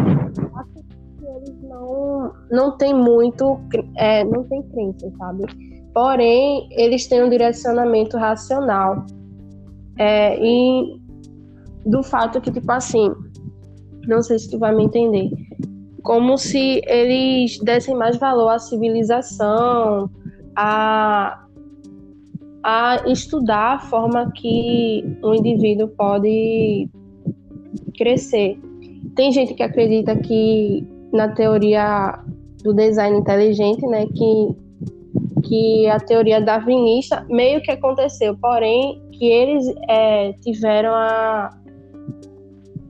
[1.37, 3.59] Eles não, não tem muito,
[3.97, 5.45] é, não tem crença, sabe?
[5.95, 9.07] Porém, eles têm um direcionamento racional.
[9.99, 11.01] É, e
[11.87, 13.11] do fato que, tipo assim,
[14.07, 15.31] não sei se tu vai me entender,
[16.03, 20.11] como se eles dessem mais valor à civilização,
[20.55, 21.46] a,
[22.69, 26.91] a estudar a forma que um indivíduo pode
[27.97, 28.59] crescer.
[29.15, 32.19] Tem gente que acredita que na teoria
[32.65, 34.67] do design inteligente, né, que
[35.45, 41.57] que a teoria darwinista meio que aconteceu, porém que eles é, tiveram a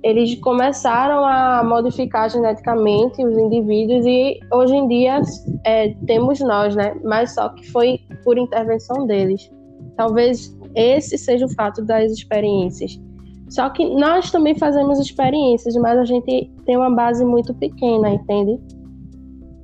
[0.03, 5.21] eles começaram a modificar geneticamente os indivíduos e hoje em dia
[5.65, 6.97] é, temos nós, né?
[7.05, 9.51] Mas só que foi por intervenção deles.
[9.97, 13.01] Talvez esse seja o fato das experiências.
[13.49, 18.61] Só que nós também fazemos experiências, mas a gente tem uma base muito pequena, entende?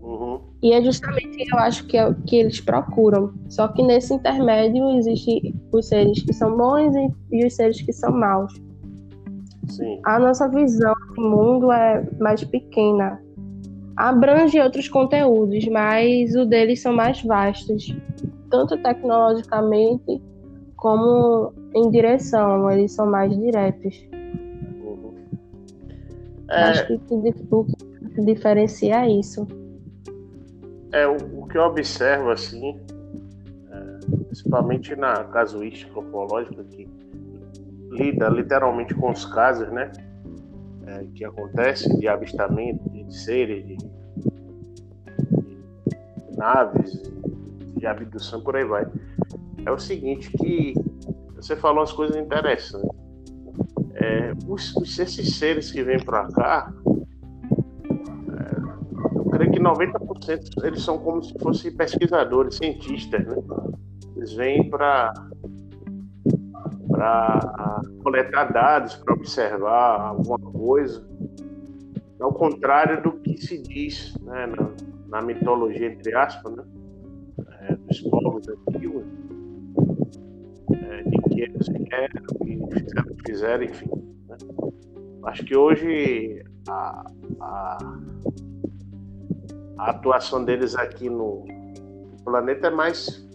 [0.03, 0.41] Uhum.
[0.63, 3.33] E é justamente eu acho que é o que eles procuram.
[3.49, 7.93] Só que nesse intermédio existem os seres que são bons e, e os seres que
[7.93, 8.53] são maus.
[9.69, 10.01] Sim.
[10.05, 13.21] A nossa visão do mundo é mais pequena.
[13.97, 17.95] Abrange outros conteúdos, mas o deles são mais vastos,
[18.53, 20.23] tanto tecnologicamente
[20.77, 24.07] como em direção, eles são mais diretos.
[24.13, 25.15] Uhum.
[26.51, 26.63] É...
[26.65, 27.01] Acho que
[27.51, 27.65] o
[28.15, 29.47] que diferencia é isso.
[30.93, 32.79] É, o, o que eu observo, assim,
[33.71, 36.87] é, principalmente na casuística ufológica, que
[37.91, 39.91] lida literalmente com os casos, né?
[40.87, 43.89] É, que acontecem de avistamento de seres, de, de
[46.37, 47.01] naves,
[47.83, 48.87] de abdução, por aí vai.
[49.67, 50.73] É o seguinte, que
[51.35, 52.89] você falou as coisas interessantes.
[53.95, 56.73] É, os, esses seres que vêm para cá,
[58.31, 63.37] é, eu creio que 90% eles são como se fossem pesquisadores, cientistas, né?
[64.17, 65.13] Eles vêm para
[66.89, 71.05] para coletar dados, para observar alguma coisa.
[72.21, 74.71] Ao contrário do que se diz né, na,
[75.09, 76.63] na, mitologia, entre aspas, né,
[77.63, 79.05] é, dos povos antigos,
[80.73, 82.23] é, de que eles querem,
[83.17, 83.91] que fizeram, enfim.
[84.29, 84.37] Né.
[85.25, 87.07] Acho que hoje a,
[87.41, 87.79] a,
[89.79, 91.45] a atuação deles aqui no
[92.25, 93.29] planeta é mais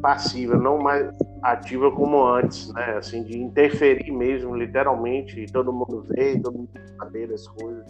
[0.00, 1.10] passiva, não mais
[1.42, 2.96] ativa como antes, né?
[2.96, 7.84] Assim, de interferir mesmo, literalmente, todo mundo vê, todo mundo saber as coisas.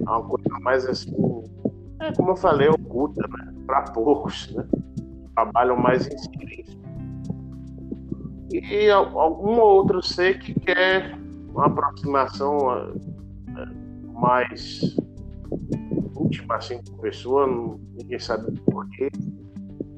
[0.00, 1.12] É uma coisa mais assim,
[2.00, 3.55] é, como eu falei, oculta, né?
[3.66, 4.66] Para poucos, né?
[5.34, 6.80] Trabalham mais em silêncio.
[8.52, 13.66] E algum outro ser que quer uma aproximação é,
[14.12, 14.96] mais
[16.20, 19.10] íntima assim com a pessoa, ninguém sabe porquê,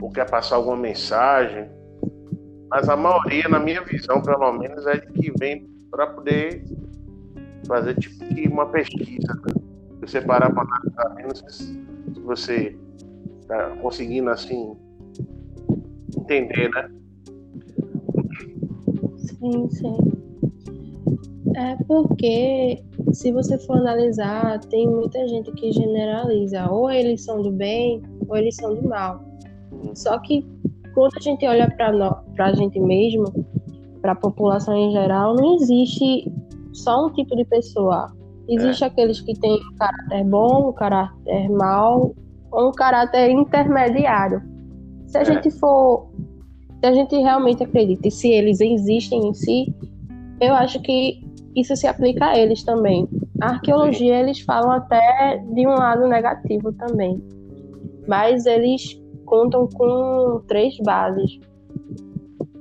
[0.00, 1.68] ou quer passar alguma mensagem
[2.70, 6.64] mas a maioria, na minha visão, pelo menos, é de que vem para poder
[7.66, 9.34] fazer tipo uma pesquisa.
[9.34, 9.54] Né?
[10.00, 12.78] Você parar para analisar menos, se você
[13.48, 14.76] está conseguindo assim
[16.16, 16.90] entender, né?
[19.16, 19.96] Sim, sim.
[21.56, 27.50] É porque se você for analisar, tem muita gente que generaliza, ou eles são do
[27.50, 29.24] bem, ou eles são do mal.
[29.94, 30.46] Só que
[30.94, 33.24] quando a gente olha para a gente mesmo,
[34.02, 36.30] para a população em geral, não existe
[36.72, 38.12] só um tipo de pessoa.
[38.48, 38.86] Existe é.
[38.86, 42.14] aqueles que têm um caráter bom, um caráter mau,
[42.52, 44.42] um caráter intermediário.
[45.06, 45.24] Se a é.
[45.24, 46.08] gente for.
[46.80, 49.74] Se a gente realmente acredita e se eles existem em si,
[50.40, 51.20] eu acho que
[51.56, 53.08] isso se aplica a eles também.
[53.40, 57.20] A arqueologia, eles falam até de um lado negativo também.
[58.06, 61.40] Mas eles contam com três bases.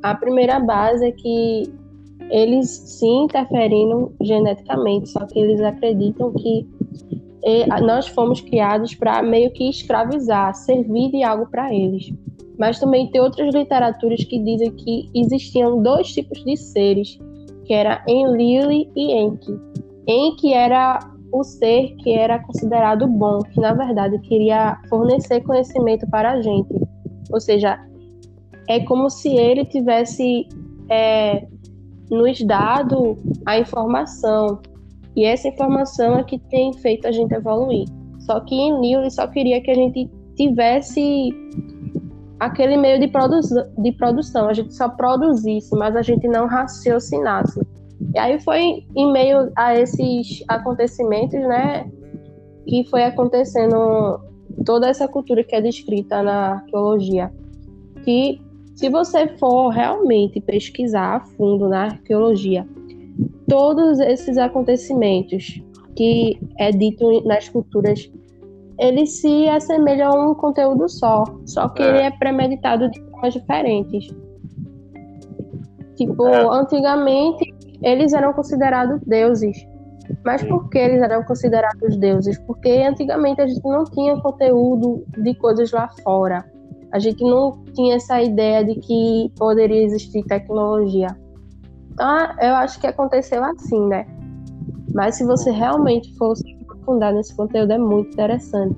[0.02, 1.72] A primeira base é que
[2.30, 6.68] eles se interferiram geneticamente, só que eles acreditam que
[7.82, 12.12] nós fomos criados para meio que escravizar, servir de algo para eles.
[12.58, 17.20] Mas também tem outras literaturas que dizem que existiam dois tipos de seres,
[17.66, 19.60] que era Enlil e Enki.
[20.08, 21.00] Enki era
[21.32, 26.74] o ser que era considerado bom, que na verdade queria fornecer conhecimento para a gente.
[27.32, 27.80] Ou seja,
[28.68, 30.48] é como se ele tivesse
[30.90, 31.46] é,
[32.10, 34.60] nos dado a informação.
[35.18, 37.88] E essa informação é que tem feito a gente evoluir.
[38.20, 41.34] Só que em Neil ele só queria que a gente tivesse
[42.40, 43.40] aquele meio de, produ
[43.80, 47.60] de produção, a gente só produzisse, mas a gente não raciocinasse.
[48.14, 51.90] E aí foi em meio a esses acontecimentos, né,
[52.68, 54.20] que foi acontecendo
[54.64, 57.34] toda essa cultura que é descrita na arqueologia.
[58.04, 58.40] Que
[58.76, 62.68] se você for realmente pesquisar a fundo na arqueologia,
[63.48, 65.62] todos esses acontecimentos
[65.96, 68.12] que é dito nas culturas,
[68.80, 71.90] eles se assemelham a um conteúdo só, só que é.
[71.90, 74.08] ele é premeditado de formas diferentes.
[75.96, 76.46] Tipo, é.
[76.60, 79.58] antigamente eles eram considerados deuses.
[80.24, 82.40] Mas por que eles eram considerados deuses?
[82.40, 86.46] Porque antigamente a gente não tinha conteúdo de coisas lá fora.
[86.94, 91.08] A gente não tinha essa ideia de que poderia existir tecnologia.
[91.98, 94.06] Então, eu acho que aconteceu assim, né?
[94.94, 98.78] Mas se você realmente fosse aprofundar nesse conteúdo, é muito interessante.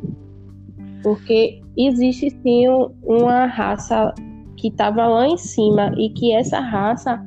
[1.03, 2.69] Porque existe sim
[3.03, 4.13] uma raça
[4.55, 7.21] que estava lá em cima e que essa raça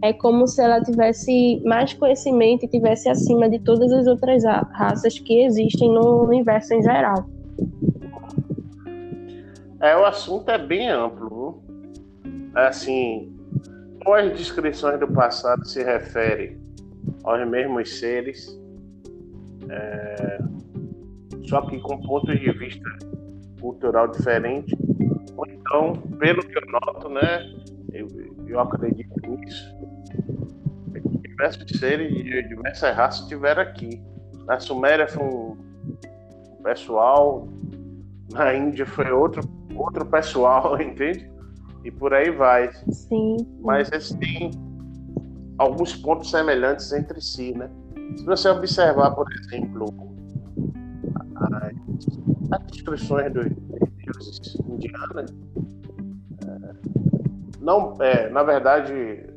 [0.00, 5.18] é como se ela tivesse mais conhecimento e tivesse acima de todas as outras raças
[5.18, 7.26] que existem no universo em geral.
[9.80, 11.60] É, o assunto é bem amplo.
[12.54, 13.32] Assim,
[14.06, 16.60] as descrições do passado se referem
[17.24, 18.58] aos mesmos seres,
[19.68, 20.38] é,
[21.48, 22.88] só que com pontos de vista
[23.60, 24.76] cultural diferente.
[25.36, 27.50] Ou então, pelo que eu noto, né,
[27.92, 28.08] eu,
[28.46, 29.74] eu acredito nisso,
[31.22, 34.02] diversos seres de diversas raças estiveram aqui.
[34.46, 35.56] Na Suméria foi um
[36.62, 37.48] pessoal,
[38.32, 39.42] na Índia foi outro,
[39.74, 41.31] outro pessoal, entende?
[41.84, 42.72] E por aí vai.
[42.90, 43.36] Sim.
[43.60, 44.50] Mas eles têm
[45.58, 47.70] alguns pontos semelhantes entre si, né?
[48.16, 49.86] Se você observar, por exemplo,
[52.50, 53.46] as, descrições dos
[54.04, 55.32] deuses indianos,
[56.46, 56.74] é,
[57.60, 58.92] não, é, na verdade,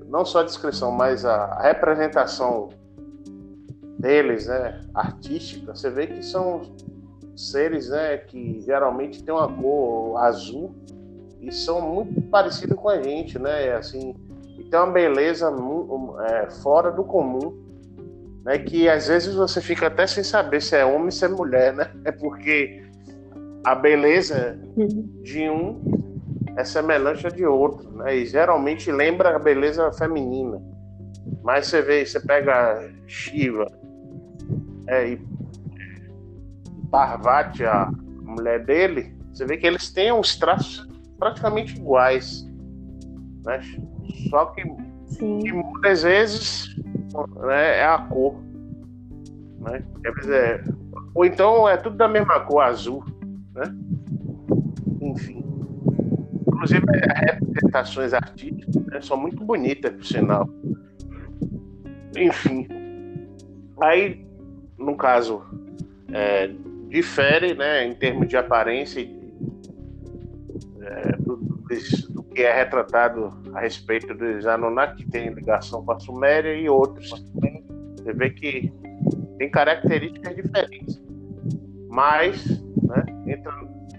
[0.08, 2.70] não só a descrição, mas a, representação
[4.00, 6.62] deles, né, artística, você vê que são
[7.36, 10.76] seres, né, que geralmente têm uma cor azul
[11.46, 14.16] e são muito parecidos com a gente, né, assim,
[14.58, 15.54] e tem uma beleza
[16.28, 17.56] é, fora do comum,
[18.44, 21.28] né, que às vezes você fica até sem saber se é homem ou se é
[21.28, 22.84] mulher, né, é porque
[23.64, 24.60] a beleza
[25.24, 25.82] de um
[26.56, 28.16] é semelhante a de outro, né?
[28.16, 30.62] E geralmente lembra a beleza feminina.
[31.44, 33.68] Mas você vê, você pega Shiva
[34.88, 35.22] é, e
[36.92, 42.46] Parvati, a mulher dele, você vê que eles têm uns traços praticamente iguais.
[43.44, 43.62] Né?
[44.30, 46.76] Só que, que muitas vezes
[47.42, 48.42] né, é a cor.
[49.60, 49.84] Né?
[50.02, 50.76] Quer dizer,
[51.14, 53.04] ou então é tudo da mesma cor, azul.
[53.54, 53.64] Né?
[55.02, 55.44] Enfim.
[56.48, 60.50] Inclusive, as representações artísticas né, são muito bonitas, por sinal.
[62.18, 62.68] Enfim.
[63.82, 64.26] Aí,
[64.78, 65.44] no caso,
[66.12, 66.50] é,
[66.90, 69.02] difere né, em termos de aparência
[70.86, 76.00] é, do, do, que é retratado a respeito dos Anunnaki, que tem ligação com a
[76.00, 77.10] Suméria, e outros.
[77.10, 78.72] Você vê que
[79.38, 81.02] tem características diferentes.
[81.90, 82.46] Mas,
[82.84, 83.52] né, entra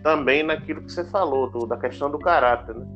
[0.02, 2.86] também naquilo que você falou, do, da questão do caráter, né?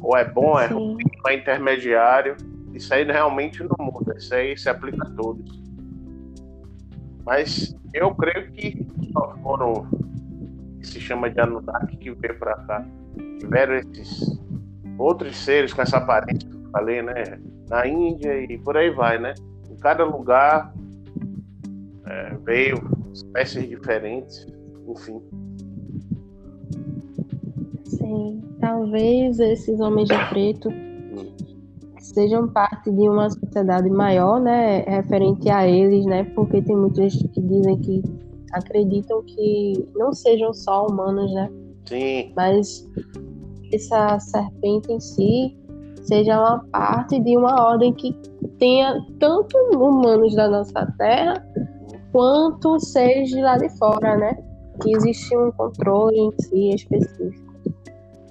[0.00, 2.36] Ou é bom, é ruim, é intermediário.
[2.72, 5.62] Isso aí realmente não muda, isso aí se aplica a todos.
[7.24, 9.86] Mas eu creio que só foram
[10.84, 12.86] que se chama de Anunnaki que veio para cá.
[13.40, 14.38] Tiveram esses
[14.98, 17.40] outros seres com essa aparência que eu falei, né?
[17.68, 19.34] Na Índia e por aí vai, né?
[19.70, 20.72] Em cada lugar
[22.06, 22.76] é, veio
[23.12, 24.46] espécies diferentes
[24.86, 25.22] enfim.
[27.84, 30.70] Sim, talvez esses homens de preto
[31.98, 37.40] sejam parte de uma sociedade maior, né, referente a eles, né, porque tem muitos que
[37.40, 38.02] dizem que
[38.54, 41.50] acreditam que não sejam só humanos, né?
[41.86, 42.32] Sim.
[42.36, 42.88] Mas
[43.72, 45.56] essa serpente em si
[46.02, 48.12] seja uma parte de uma ordem que
[48.58, 51.46] tenha tanto humanos da nossa terra
[52.12, 54.36] quanto seres de lá de fora, né?
[54.82, 57.54] que existe um controle em si específico.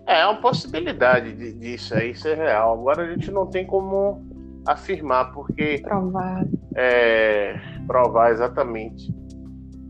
[0.05, 2.73] É, é uma possibilidade de, disso aí ser real.
[2.73, 4.21] Agora a gente não tem como
[4.65, 5.79] afirmar, porque.
[5.81, 6.45] Provar.
[6.75, 7.55] É,
[7.87, 9.13] provar exatamente.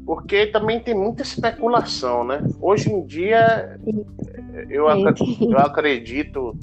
[0.06, 2.44] Porque também tem muita especulação, né?
[2.60, 3.80] Hoje em dia,
[4.70, 6.58] eu, acredito, eu acredito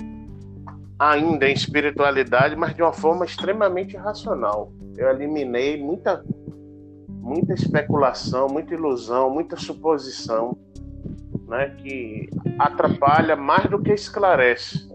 [0.99, 4.73] ainda em espiritualidade, mas de uma forma extremamente racional.
[4.97, 6.23] Eu eliminei muita
[7.09, 10.57] muita especulação, muita ilusão, muita suposição.
[11.51, 14.89] né, que atrapalha mais do que esclarece.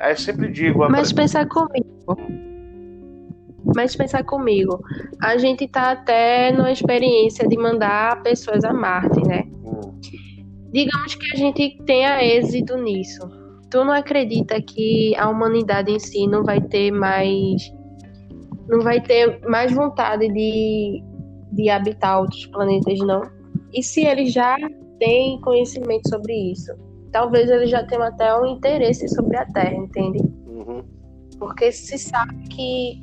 [0.00, 0.88] Aí eu sempre digo.
[0.88, 1.86] Mas pensar comigo.
[3.74, 4.80] Mas pensar comigo.
[5.22, 9.44] A gente tá até numa experiência de mandar pessoas a Marte, né?
[10.72, 13.20] Digamos que a gente tenha êxito nisso.
[13.70, 17.72] Tu não acredita que a humanidade em si não vai ter mais.
[18.68, 21.02] Não vai ter mais vontade de,
[21.52, 23.22] de habitar outros planetas, não?
[23.72, 24.56] E se eles já
[24.98, 26.72] têm conhecimento sobre isso?
[27.14, 30.18] talvez eles já tenham até um interesse sobre a Terra, entende?
[30.48, 30.82] Uhum.
[31.38, 33.00] Porque se sabe que,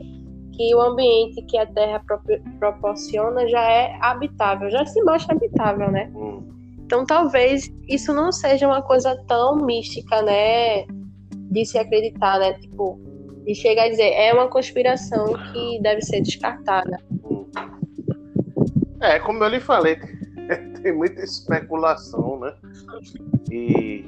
[0.54, 2.20] que o ambiente que a Terra pro,
[2.60, 6.12] proporciona já é habitável, já se mostra habitável, né?
[6.14, 6.48] Uhum.
[6.80, 10.86] Então talvez isso não seja uma coisa tão mística, né?
[11.50, 12.54] De se acreditar, né?
[12.54, 13.00] Tipo,
[13.46, 17.00] de chegar a dizer, é uma conspiração que deve ser descartada.
[19.00, 19.98] É, como eu lhe falei,
[20.84, 22.54] tem muita especulação, né?
[23.50, 24.06] E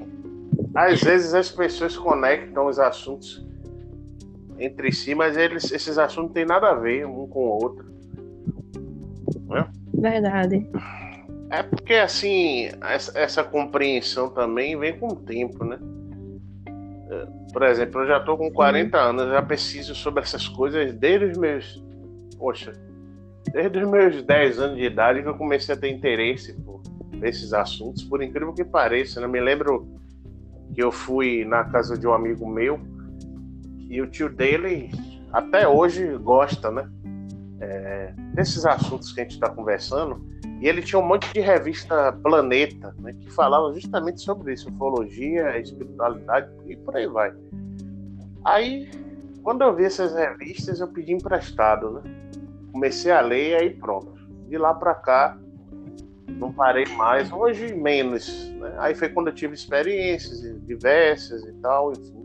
[0.76, 3.46] às vezes as pessoas conectam os assuntos
[4.58, 7.86] entre si, mas eles, esses assuntos não têm nada a ver um com o outro.
[9.47, 9.66] Né?
[9.93, 10.68] Verdade.
[11.49, 15.78] É porque assim, essa, essa, compreensão também vem com o tempo, né?
[17.12, 19.04] É, por exemplo, eu já estou com 40 Sim.
[19.04, 21.84] anos, já preciso sobre essas coisas desde os meus.
[22.39, 22.74] Poxa,
[23.51, 26.82] desde os meus 10 anos de idade que eu comecei a ter interesse por
[27.22, 29.22] esses assuntos, por incrível que pareça.
[29.22, 29.28] Né?
[29.28, 29.88] Me lembro
[30.74, 32.80] que eu fui na casa de um amigo meu
[33.94, 34.89] e o tio dele
[35.32, 36.89] até hoje gosta, né?
[37.62, 40.26] É, desses assuntos que a gente está conversando.
[40.60, 45.60] E ele tinha um monte de revista Planeta, né, que falava justamente sobre isso, ufologia,
[45.60, 47.34] espiritualidade e por aí vai.
[48.44, 48.89] Aí,
[49.44, 52.02] quando eu vi essas revistas, eu pedi emprestado, né?
[52.72, 54.14] Comecei a ler, aí pronto.
[54.50, 55.38] De lá para cá,
[56.28, 58.50] não parei mais, hoje menos.
[58.60, 58.74] Né?
[58.80, 62.23] Aí foi quando eu tive experiências diversas e tal, enfim.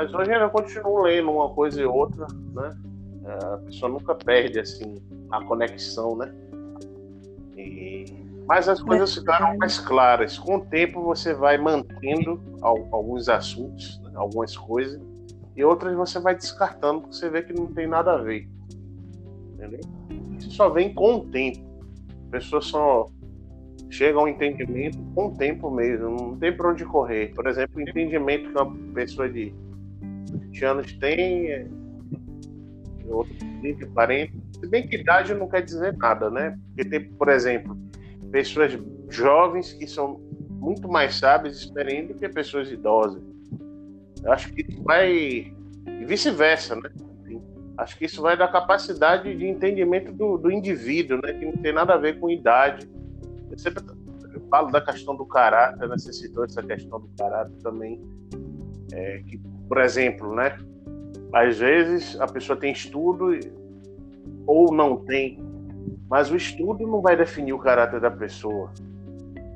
[0.00, 2.74] Mas hoje eu continuo lendo uma coisa e outra, né?
[3.22, 4.94] É, a pessoa nunca perde assim
[5.30, 6.34] a conexão, né?
[7.54, 8.06] E...
[8.46, 10.38] Mas as coisas ficaram mais claras.
[10.38, 14.12] Com o tempo você vai mantendo alguns assuntos, né?
[14.14, 14.98] algumas coisas,
[15.54, 18.48] e outras você vai descartando porque você vê que não tem nada a ver.
[19.52, 19.80] Entendeu?
[20.38, 21.68] Isso só vem com o tempo
[22.30, 23.06] pessoas só
[23.90, 27.34] chegam ao entendimento com o tempo mesmo, não tem para onde correr.
[27.34, 29.52] Por exemplo, o entendimento que uma pessoa de
[30.50, 31.68] 20 anos tem,
[33.08, 36.58] outro de 40, se bem que idade não quer dizer nada, né?
[36.68, 37.76] Porque tem, por exemplo,
[38.30, 38.78] pessoas
[39.08, 43.22] jovens que são muito mais sábias e experientes do que pessoas idosas.
[44.22, 45.12] Eu acho que vai.
[45.12, 46.90] E vice-versa, né?
[47.78, 51.32] Acho que isso vai da capacidade de entendimento do, do indivíduo, né?
[51.32, 52.88] Que não tem nada a ver com idade.
[53.50, 53.82] Eu sempre
[54.34, 55.96] eu falo da questão do caráter, né?
[55.98, 58.00] Você citou essa questão do caráter também.
[58.92, 59.40] É, que,
[59.70, 60.58] por exemplo, né?
[61.32, 63.30] Às vezes a pessoa tem estudo
[64.44, 65.38] ou não tem,
[66.08, 68.72] mas o estudo não vai definir o caráter da pessoa.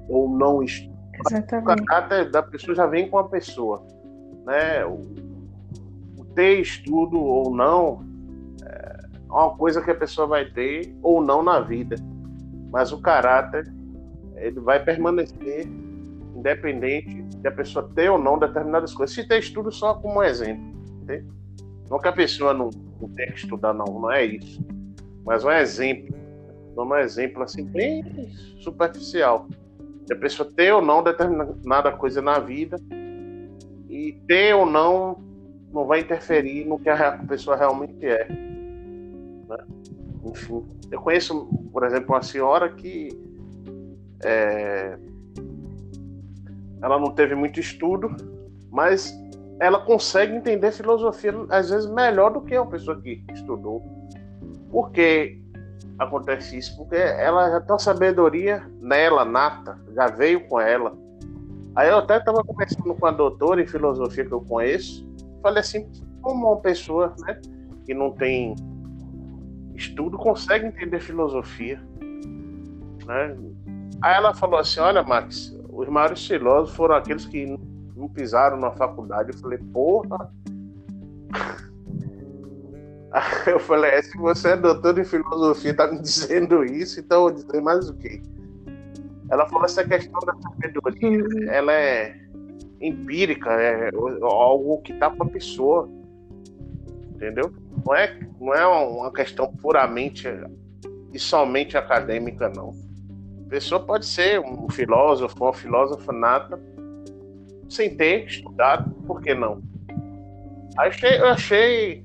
[0.09, 0.95] Ou não estudo.
[1.27, 1.83] Exatamente.
[1.83, 3.85] O caráter da pessoa já vem com a pessoa.
[4.47, 4.85] Né?
[4.85, 5.01] O,
[6.21, 8.15] o ter estudo ou não
[9.29, 11.97] uma coisa que a pessoa vai ter ou não na vida.
[12.71, 13.67] Mas o caráter,
[14.37, 15.67] ele vai permanecer
[16.45, 19.16] independente de a pessoa ter ou não determinadas coisas.
[19.26, 20.62] Ter estudo só como exemplo.
[21.03, 21.26] Entende?
[21.90, 22.70] Não que a pessoa não,
[23.01, 24.62] não tenha que estudar, não, não é isso.
[25.24, 26.14] Mas um exemplo.
[26.76, 28.05] Um exemplo assim, bem
[28.59, 29.49] superficial.
[30.11, 32.76] A pessoa ter ou não determinada coisa na vida
[33.88, 35.16] e ter ou não
[35.72, 38.28] não vai interferir no que a pessoa realmente é.
[38.28, 39.59] Né?
[40.24, 43.09] Enfim, eu conheço, por exemplo, uma senhora que
[44.24, 44.97] é,
[46.85, 48.14] ela não teve muito estudo,
[48.70, 49.18] mas
[49.59, 53.82] ela consegue entender filosofia às vezes melhor do que uma pessoa que estudou.
[54.70, 55.41] Por que
[55.99, 56.76] acontece isso?
[56.76, 60.95] Porque ela já tem uma sabedoria nela, nata, já veio com ela.
[61.74, 65.09] Aí eu até estava conversando com a doutora em filosofia que eu conheço,
[65.43, 67.41] falei assim, como uma pessoa né,
[67.87, 68.55] que não tem
[69.74, 71.80] estudo consegue entender filosofia.
[73.07, 73.37] Né?
[74.03, 77.59] Aí ela falou assim: Olha, Max, os maiores filósofos foram aqueles que
[77.97, 79.33] não pisaram na faculdade.
[79.33, 80.33] Eu falei: Porra.
[83.47, 87.22] Eu falei: é, Se você é doutor em filosofia, tá me dizendo isso, então eu
[87.22, 88.20] vou dizer mais o quê?
[89.31, 92.16] Ela falou: Essa questão da sabedoria, ela é
[92.81, 95.89] empírica, é algo que tá com a pessoa.
[97.14, 97.53] Entendeu?
[97.87, 100.27] Não é, não é uma questão puramente
[101.12, 102.75] e somente acadêmica, não.
[103.49, 106.61] Pessoa pode ser um filósofo, uma filósofa nata,
[107.68, 109.62] sem ter estudado, por que não?
[110.76, 112.05] Achei, eu achei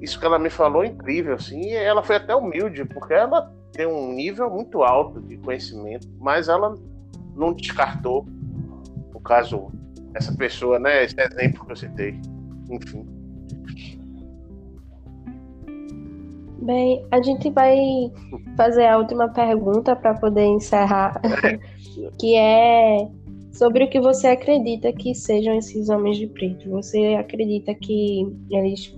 [0.00, 4.12] isso que ela me falou incrível, assim, ela foi até humilde, porque ela tem um
[4.12, 6.74] nível muito alto de conhecimento, mas ela
[7.36, 8.26] não descartou
[9.14, 9.70] o caso,
[10.14, 12.20] essa pessoa, né, esse exemplo que eu citei,
[12.70, 13.19] enfim.
[16.62, 17.78] Bem, a gente vai
[18.56, 21.20] fazer a última pergunta para poder encerrar,
[22.20, 23.08] que é
[23.52, 26.68] sobre o que você acredita que sejam esses homens de preto.
[26.70, 28.94] Você acredita que eles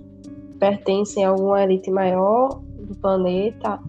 [0.59, 3.79] pertencem a alguma elite maior do planeta?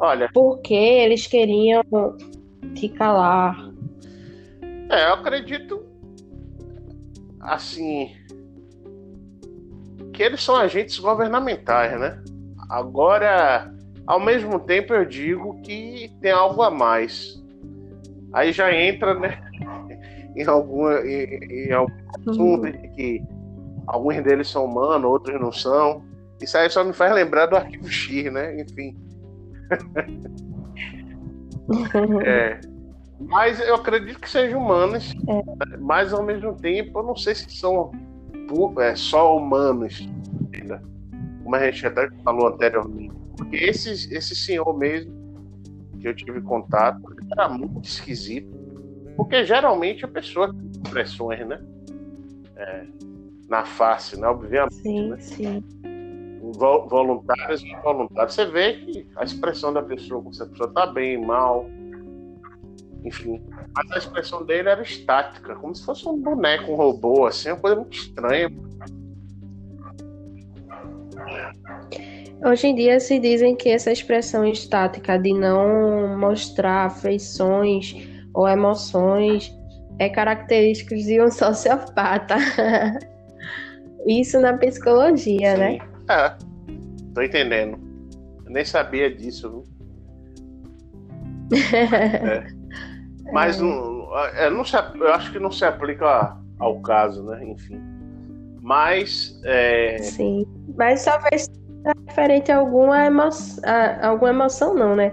[0.00, 0.28] Olha.
[0.34, 1.82] Porque eles queriam
[2.74, 3.72] te calar.
[4.90, 5.84] É, eu acredito
[7.40, 8.10] assim
[10.12, 12.22] que eles são agentes governamentais, né?
[12.68, 13.72] Agora,
[14.06, 17.42] ao mesmo tempo, eu digo que tem algo a mais.
[18.32, 19.40] Aí já entra, né?
[20.36, 21.94] Em alguma em, em algum
[22.28, 23.22] assunto de que
[23.86, 26.04] alguns deles são humanos, outros não são.
[26.42, 28.60] Isso aí só me faz lembrar do arquivo X, né?
[28.60, 28.94] Enfim.
[32.22, 32.60] é.
[33.18, 35.14] Mas eu acredito que sejam humanos.
[35.26, 35.76] É.
[35.78, 37.90] Mas ao mesmo tempo, eu não sei se são
[38.78, 40.06] é, só humanos.
[40.64, 40.78] Né?
[41.46, 43.14] Como a gente até falou anteriormente.
[43.36, 45.14] Porque esse, esse senhor mesmo,
[46.00, 48.52] que eu tive contato, era muito esquisito.
[49.16, 51.64] Porque geralmente a pessoa tem expressões, né?
[52.56, 52.86] É,
[53.48, 54.26] na face, né?
[54.26, 54.74] Obviamente.
[54.74, 55.20] Sim, né?
[55.20, 55.62] sim.
[56.88, 58.34] Voluntários e involuntários.
[58.34, 61.64] Você vê que a expressão da pessoa, se a pessoa tá bem, mal,
[63.04, 63.40] enfim.
[63.72, 67.60] Mas a expressão dele era estática, como se fosse um boneco, um robô, assim, uma
[67.60, 68.50] coisa muito estranha.
[72.44, 77.94] Hoje em dia se dizem que essa expressão estática de não mostrar afeições
[78.34, 79.52] ou emoções
[79.98, 82.36] é característica de um sociopata.
[84.06, 85.58] Isso na psicologia, Sim.
[85.58, 85.78] né?
[86.08, 86.36] É,
[87.14, 87.78] tô entendendo.
[88.44, 89.64] Eu nem sabia disso, viu?
[91.56, 92.46] é.
[93.32, 93.62] Mas é.
[93.62, 97.44] Não, é, não se, eu acho que não se aplica ao caso, né?
[97.44, 97.80] Enfim.
[98.60, 99.40] Mas.
[99.44, 99.98] É...
[99.98, 100.46] Sim.
[100.76, 101.50] Mas talvez
[102.06, 105.12] referente a alguma emoção, a, alguma emoção, não, né?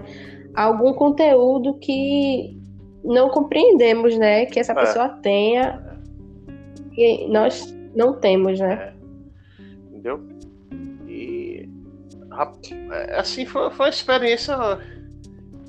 [0.54, 2.60] Algum conteúdo que
[3.04, 4.46] não compreendemos, né?
[4.46, 4.74] Que essa é.
[4.74, 5.82] pessoa tenha.
[6.92, 8.74] Que nós não temos, né?
[8.74, 8.94] É.
[9.88, 10.20] Entendeu?
[11.06, 11.68] E
[12.92, 14.56] é, assim foi, foi uma experiência.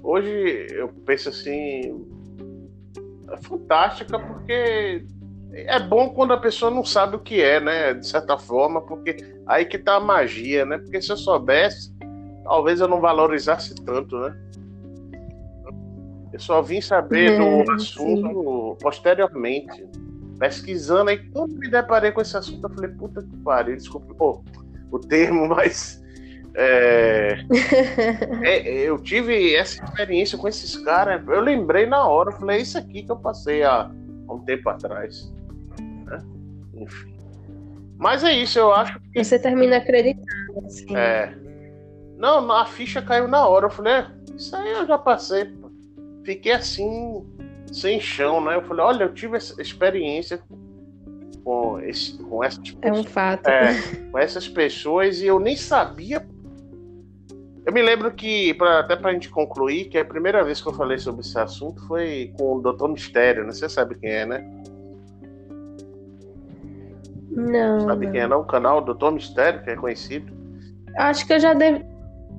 [0.04, 2.06] Hoje eu penso assim,
[3.32, 5.04] é fantástica porque
[5.56, 7.94] é bom quando a pessoa não sabe o que é, né?
[7.94, 9.16] De certa forma, porque
[9.48, 10.78] aí que tá a magia, né?
[10.78, 11.96] Porque se eu soubesse,
[12.44, 14.38] talvez eu não valorizasse tanto, né?
[16.34, 18.78] Eu só vim saber do é, assunto sim.
[18.82, 19.88] posteriormente
[20.38, 24.44] pesquisando, aí quando me deparei com esse assunto, eu falei, puta que pariu, desculpa pô,
[24.92, 26.04] o termo, mas
[26.56, 27.38] é,
[28.44, 32.62] é, eu tive essa experiência com esses caras, eu lembrei na hora, eu falei, é
[32.62, 33.90] isso aqui que eu passei há,
[34.28, 35.34] há um tempo atrás.
[36.76, 37.16] Enfim.
[37.98, 39.24] Mas é isso, eu acho que.
[39.24, 40.96] Você termina acreditando, assim.
[40.96, 41.34] É.
[42.18, 43.66] Não, a ficha caiu na hora.
[43.66, 45.54] Eu falei, é, isso aí eu já passei.
[46.24, 47.26] Fiquei assim,
[47.72, 48.56] sem chão, né?
[48.56, 50.42] Eu falei, olha, eu tive essa experiência
[51.44, 52.84] com, esse, com essas pessoas.
[52.84, 53.48] É um fato.
[53.48, 53.74] É,
[54.12, 56.26] com essas pessoas e eu nem sabia.
[57.66, 60.74] Eu me lembro que, pra, até pra gente concluir, que a primeira vez que eu
[60.74, 63.52] falei sobre esse assunto foi com o Doutor Mistério, né?
[63.52, 64.64] Você sabe quem é, né?
[67.30, 67.82] Não.
[67.82, 68.42] Sabe quem é, não?
[68.42, 70.32] O canal Doutor Mistério, que é conhecido.
[70.98, 71.84] Acho que eu já devo.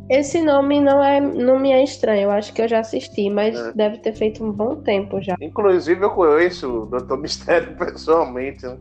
[0.08, 3.58] Esse nome não, é, não me é estranho, eu acho que eu já assisti, mas
[3.58, 3.72] é.
[3.72, 5.34] deve ter feito um bom tempo já.
[5.40, 8.64] Inclusive, eu conheço o Doutor Mistério pessoalmente.
[8.64, 8.78] Né?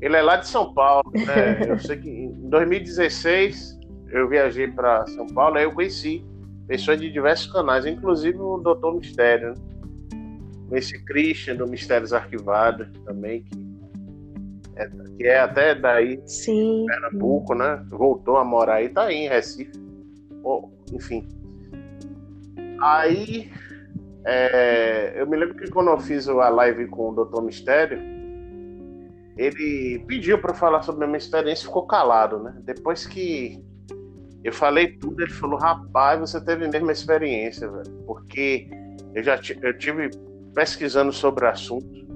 [0.00, 1.08] Ele é lá de São Paulo.
[1.14, 1.60] Né?
[1.70, 3.78] eu sei que em 2016
[4.10, 6.24] eu viajei para São Paulo, aí eu conheci
[6.66, 9.50] pessoas de diversos canais, inclusive o Doutor Mistério.
[9.50, 9.54] Né?
[10.68, 13.67] Conheci Christian do Mistérios Arquivados também, que
[14.78, 16.86] é, que é até daí, Sim.
[16.86, 17.84] Pernambuco, né?
[17.90, 19.88] Voltou a morar aí, tá aí em Recife
[20.92, 21.26] enfim.
[22.80, 23.50] Aí,
[24.24, 27.98] é, eu me lembro que quando eu fiz a live com o Doutor Mistério,
[29.36, 32.56] ele pediu para falar sobre a minha experiência e ficou calado, né?
[32.62, 33.62] Depois que
[34.42, 37.92] eu falei tudo, ele falou: rapaz, você teve a mesma experiência, velho.
[38.06, 38.68] Porque
[39.14, 40.10] eu já eu tive
[40.54, 42.07] pesquisando sobre o assunto,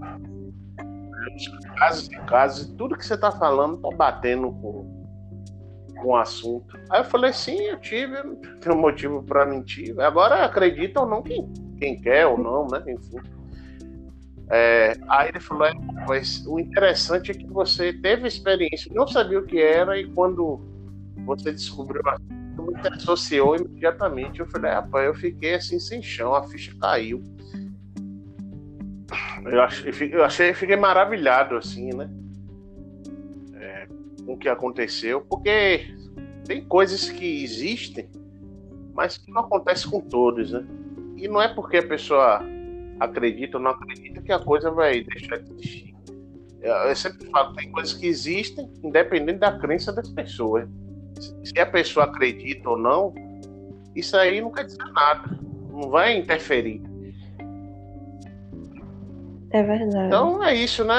[1.76, 5.06] casos e casos, e tudo que você tá falando tá batendo com,
[6.00, 6.78] com o assunto.
[6.90, 9.98] Aí eu falei, sim, eu tive, não tenho motivo para mentir.
[10.00, 12.82] Agora acredita ou não quem, quem quer ou não, né?
[12.86, 13.18] Enfim.
[14.50, 15.72] É, aí ele falou, é,
[16.06, 20.60] mas o interessante é que você teve experiência, não sabia o que era, e quando
[21.24, 22.18] você descobriu a
[22.62, 24.40] me associou imediatamente.
[24.40, 27.22] Eu falei, rapaz, eu fiquei assim sem chão, a ficha caiu.
[29.44, 32.08] Eu achei, eu achei fiquei maravilhado, assim, né?
[33.54, 33.86] É,
[34.24, 35.94] com o que aconteceu, porque
[36.46, 38.08] tem coisas que existem,
[38.94, 40.64] mas que não acontece com todos, né?
[41.16, 42.42] E não é porque a pessoa
[42.98, 45.94] acredita ou não acredita que a coisa vai deixar de existir.
[46.62, 50.68] Eu sempre falo, tem coisas que existem, independente da crença das pessoas.
[51.44, 53.12] Se a pessoa acredita ou não,
[53.96, 55.38] isso aí não quer dizer nada.
[55.70, 56.82] Não vai interferir.
[59.52, 60.06] É verdade.
[60.06, 60.94] Então é isso, né?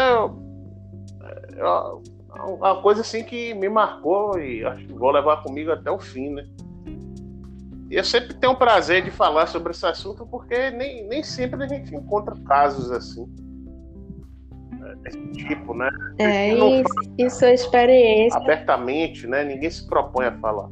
[2.36, 6.30] uma coisa assim que me marcou e acho que vou levar comigo até o fim,
[6.30, 6.46] né?
[7.90, 11.64] E eu sempre tenho o prazer de falar sobre esse assunto porque nem, nem sempre
[11.64, 13.26] a gente encontra casos assim.
[14.72, 15.90] Né, desse tipo, né?
[16.18, 16.84] É, e,
[17.20, 18.40] e sua experiência.
[18.40, 19.44] Abertamente, né?
[19.44, 20.70] Ninguém se propõe a falar.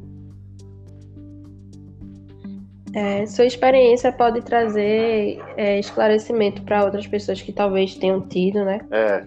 [2.94, 8.80] É, sua experiência pode trazer é, esclarecimento para outras pessoas que talvez tenham tido, né?
[8.90, 9.24] É.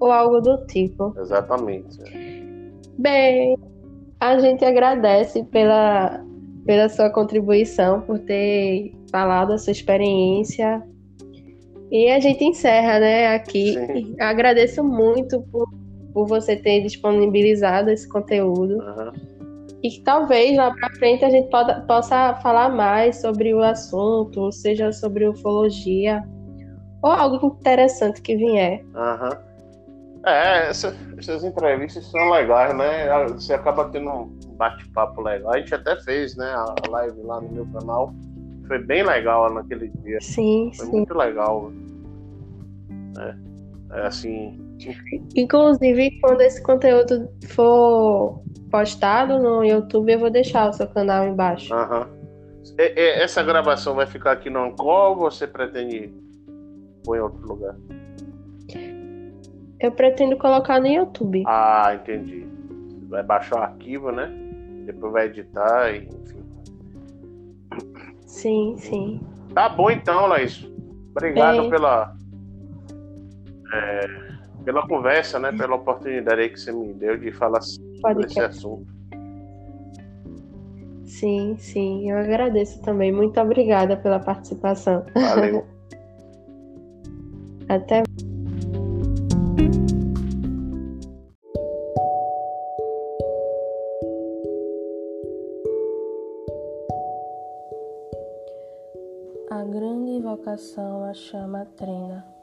[0.00, 1.14] Ou algo do tipo.
[1.18, 1.98] Exatamente.
[2.98, 3.56] Bem,
[4.18, 6.24] a gente agradece pela,
[6.66, 10.82] pela sua contribuição, por ter falado a sua experiência.
[11.90, 13.74] E a gente encerra, né, aqui.
[13.74, 14.16] Sim.
[14.18, 15.68] Agradeço muito por,
[16.12, 18.78] por você ter disponibilizado esse conteúdo.
[18.78, 19.33] Uhum
[19.84, 24.50] e que talvez lá para frente a gente poda, possa falar mais sobre o assunto,
[24.50, 26.24] seja sobre ufologia
[27.02, 28.82] ou algo interessante que vier.
[28.94, 30.24] Uhum.
[30.24, 33.28] É, essa, essas entrevistas são legais, né?
[33.28, 35.52] Você acaba tendo um bate-papo legal.
[35.52, 38.10] A gente até fez, né, a live lá no meu canal.
[38.66, 40.18] Foi bem legal naquele dia.
[40.22, 40.92] Sim, Foi sim.
[40.92, 41.70] muito legal.
[43.18, 43.34] É,
[43.94, 44.60] é assim.
[45.34, 51.72] Inclusive, quando esse conteúdo for postado no YouTube, eu vou deixar o seu canal embaixo.
[51.72, 52.08] Aham.
[52.76, 56.12] Essa gravação vai ficar aqui no Ancor ou você pretende
[57.04, 57.76] pôr em outro lugar?
[59.78, 61.44] Eu pretendo colocar no YouTube.
[61.46, 62.46] Ah, entendi.
[63.08, 64.32] Vai baixar o arquivo, né?
[64.86, 66.44] Depois vai editar e enfim.
[68.26, 69.20] Sim, sim.
[69.54, 70.66] Tá bom então, Laís.
[71.10, 71.70] Obrigado Bem...
[71.70, 72.16] pela.
[73.74, 74.06] É,
[74.64, 75.52] pela conversa, né?
[75.52, 78.86] Pela oportunidade que você me deu de falar sobre esse assunto.
[81.04, 83.12] Sim, sim, eu agradeço também.
[83.12, 85.04] Muito obrigada pela participação.
[85.14, 85.64] Valeu.
[87.68, 88.02] Até.
[99.50, 102.33] A grande vocação a chama trina.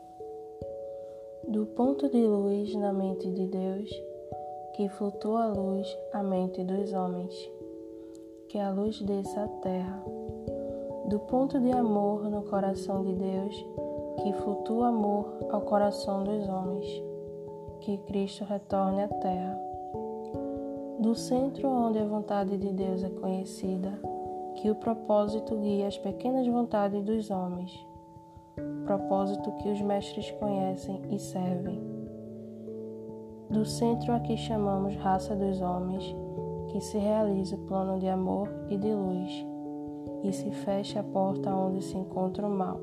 [1.52, 3.90] Do ponto de luz na mente de Deus,
[4.74, 7.52] que flutua a luz à mente dos homens,
[8.48, 10.02] que a luz desça à terra.
[11.10, 13.66] Do ponto de amor no coração de Deus,
[14.24, 17.04] que flutua amor ao coração dos homens,
[17.82, 19.60] que Cristo retorne à terra.
[21.00, 23.92] Do centro onde a vontade de Deus é conhecida,
[24.56, 27.91] que o propósito guie as pequenas vontades dos homens,
[28.86, 32.02] propósito que os mestres conhecem e servem
[33.52, 36.16] do centro a que chamamos raça dos homens,
[36.70, 39.46] que se realize o plano de amor e de luz,
[40.24, 42.80] e se feche a porta onde se encontra o mal.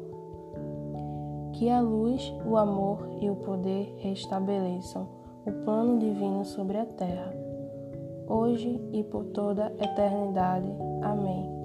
[1.54, 5.08] Que a luz, o amor e o poder restabeleçam
[5.46, 7.34] o plano divino sobre a terra,
[8.28, 10.70] hoje e por toda a eternidade.
[11.02, 11.57] Amém.